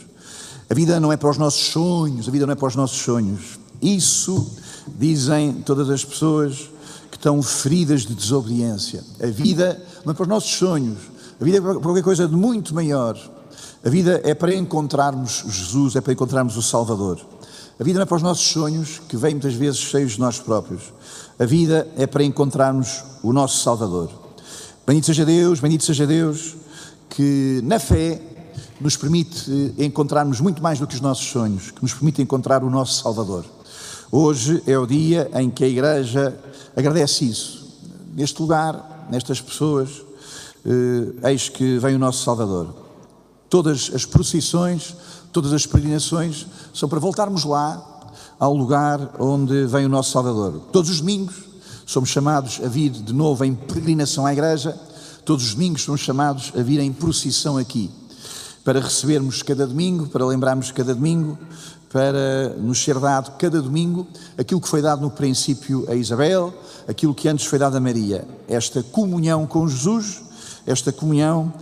A 0.70 0.74
vida 0.74 1.00
não 1.00 1.12
é 1.12 1.18
para 1.18 1.30
os 1.30 1.38
nossos 1.38 1.68
sonhos, 1.68 2.28
a 2.28 2.32
vida 2.32 2.46
não 2.46 2.54
é 2.54 2.56
para 2.56 2.68
os 2.68 2.76
nossos 2.76 2.98
sonhos. 3.00 3.60
Isso 3.82 4.52
dizem 4.98 5.54
todas 5.66 5.90
as 5.90 6.04
pessoas 6.04 6.70
que 7.12 7.18
estão 7.18 7.42
feridas 7.42 8.02
de 8.02 8.14
desobediência. 8.16 9.04
A 9.22 9.28
vida 9.28 9.82
não 10.04 10.12
é 10.12 10.16
para 10.16 10.24
os 10.24 10.30
nossos 10.30 10.52
sonhos. 10.52 10.98
A 11.40 11.44
vida 11.44 11.58
é 11.58 11.62
para 11.62 11.76
qualquer 11.76 12.04
coisa 12.04 12.28
de 12.28 12.36
muito 12.36 12.74
maior. 12.74 13.18
A 13.84 13.90
vida 13.90 14.22
é 14.24 14.34
para 14.34 14.54
encontrarmos 14.54 15.44
Jesus, 15.48 15.96
é 15.96 16.02
para 16.02 16.14
encontrarmos 16.14 16.58
o 16.58 16.62
Salvador. 16.62 17.20
A 17.80 17.84
vida 17.84 18.00
não 18.00 18.04
é 18.04 18.06
para 18.06 18.16
os 18.16 18.24
nossos 18.24 18.48
sonhos, 18.48 19.02
que 19.08 19.18
vêm 19.18 19.32
muitas 19.32 19.54
vezes 19.54 19.80
cheios 19.80 20.14
de 20.14 20.20
nós 20.20 20.40
próprios. 20.40 20.94
A 21.38 21.46
vida 21.46 21.88
é 21.98 22.08
para 22.08 22.24
encontrarmos 22.24 23.04
o 23.22 23.34
nosso 23.34 23.62
Salvador. 23.62 24.10
Bendito 24.88 25.08
seja 25.08 25.26
Deus, 25.26 25.60
bendito 25.60 25.84
seja 25.84 26.08
Deus, 26.08 26.56
que 27.10 27.62
na 27.64 27.78
fé 27.78 28.22
nos 28.80 28.96
permite 28.96 29.74
encontrarmos 29.78 30.40
muito 30.40 30.62
mais 30.62 30.80
do 30.80 30.88
que 30.88 30.96
os 30.96 31.02
nossos 31.02 31.28
sonhos, 31.28 31.72
que 31.72 31.82
nos 31.82 31.94
permite 31.94 32.22
encontrar 32.22 32.64
o 32.64 32.70
nosso 32.70 33.02
Salvador. 33.02 33.46
Hoje 34.12 34.64
é 34.66 34.78
o 34.78 34.86
dia 34.86 35.30
em 35.34 35.50
que 35.50 35.64
a 35.64 35.68
Igreja 35.68 36.38
agradece 36.76 37.26
isso. 37.26 37.68
Neste 38.16 38.42
lugar, 38.42 39.08
nestas 39.12 39.42
pessoas, 39.42 40.02
eh, 40.66 41.32
eis 41.32 41.50
que 41.50 41.78
vem 41.80 41.96
o 41.96 42.00
nosso 42.00 42.24
Salvador. 42.24 42.85
Todas 43.50 43.92
as 43.94 44.06
procissões, 44.06 44.96
todas 45.32 45.54
as 45.54 45.66
peregrinações 45.66 46.48
são 46.74 46.90
para 46.90 47.00
voltarmos 47.00 47.44
lá 47.44 47.96
ao 48.40 48.56
lugar 48.56 49.16
onde 49.20 49.66
vem 49.66 49.86
o 49.86 49.90
nosso 49.90 50.12
Salvador. 50.12 50.62
Todos 50.72 50.90
os 50.90 51.00
domingos 51.00 51.36
somos 51.86 52.10
chamados 52.10 52.60
a 52.64 52.68
vir 52.68 52.90
de 52.90 53.14
novo 53.14 53.46
em 53.46 53.54
peregrinação 53.54 54.26
à 54.26 54.34
igreja, 54.34 54.78
todos 55.24 55.46
os 55.46 55.54
domingos 55.54 55.84
somos 55.84 56.02
chamados 56.02 56.52
a 56.58 56.62
vir 56.62 56.80
em 56.80 56.92
procissão 56.92 57.58
aqui, 57.58 57.90
para 58.64 58.80
recebermos 58.80 59.44
cada 59.44 59.66
domingo, 59.68 60.08
para 60.08 60.26
lembrarmos 60.26 60.72
cada 60.72 60.94
domingo, 60.94 61.38
para 61.90 62.50
nos 62.58 62.84
ser 62.84 63.00
dado 63.00 63.38
cada 63.38 63.62
domingo 63.62 64.06
aquilo 64.38 64.60
que 64.60 64.68
foi 64.68 64.82
dado 64.82 65.02
no 65.02 65.12
princípio 65.12 65.86
a 65.88 65.96
Isabel, 65.96 66.54
aquilo 66.88 67.16
que 67.16 67.30
antes 67.30 67.46
foi 67.46 67.58
dado 67.58 67.78
a 67.78 67.80
Maria, 67.80 68.28
esta 68.48 68.84
comunhão 68.84 69.46
com 69.46 69.68
Jesus, 69.68 70.22
esta 70.66 70.92
comunhão 70.92 71.54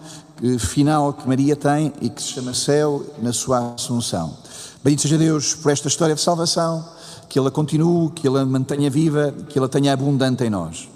final 0.60 1.14
que 1.14 1.28
Maria 1.28 1.56
tem 1.56 1.94
e 2.02 2.10
que 2.10 2.22
se 2.22 2.30
chama 2.30 2.54
céu 2.54 3.06
na 3.22 3.32
sua 3.32 3.74
assunção. 3.74 4.34
Bendito 4.84 5.04
seja 5.04 5.18
Deus 5.18 5.56
por 5.56 5.72
esta 5.72 5.88
história 5.88 6.14
de 6.14 6.22
salvação, 6.22 6.86
que 7.30 7.40
ela 7.40 7.50
continue, 7.50 8.12
que 8.12 8.28
ela 8.28 8.46
mantenha 8.46 8.90
viva, 8.90 9.34
que 9.50 9.58
ela 9.58 9.70
tenha 9.70 9.94
abundante 9.94 10.44
em 10.44 10.50
nós. 10.50 10.93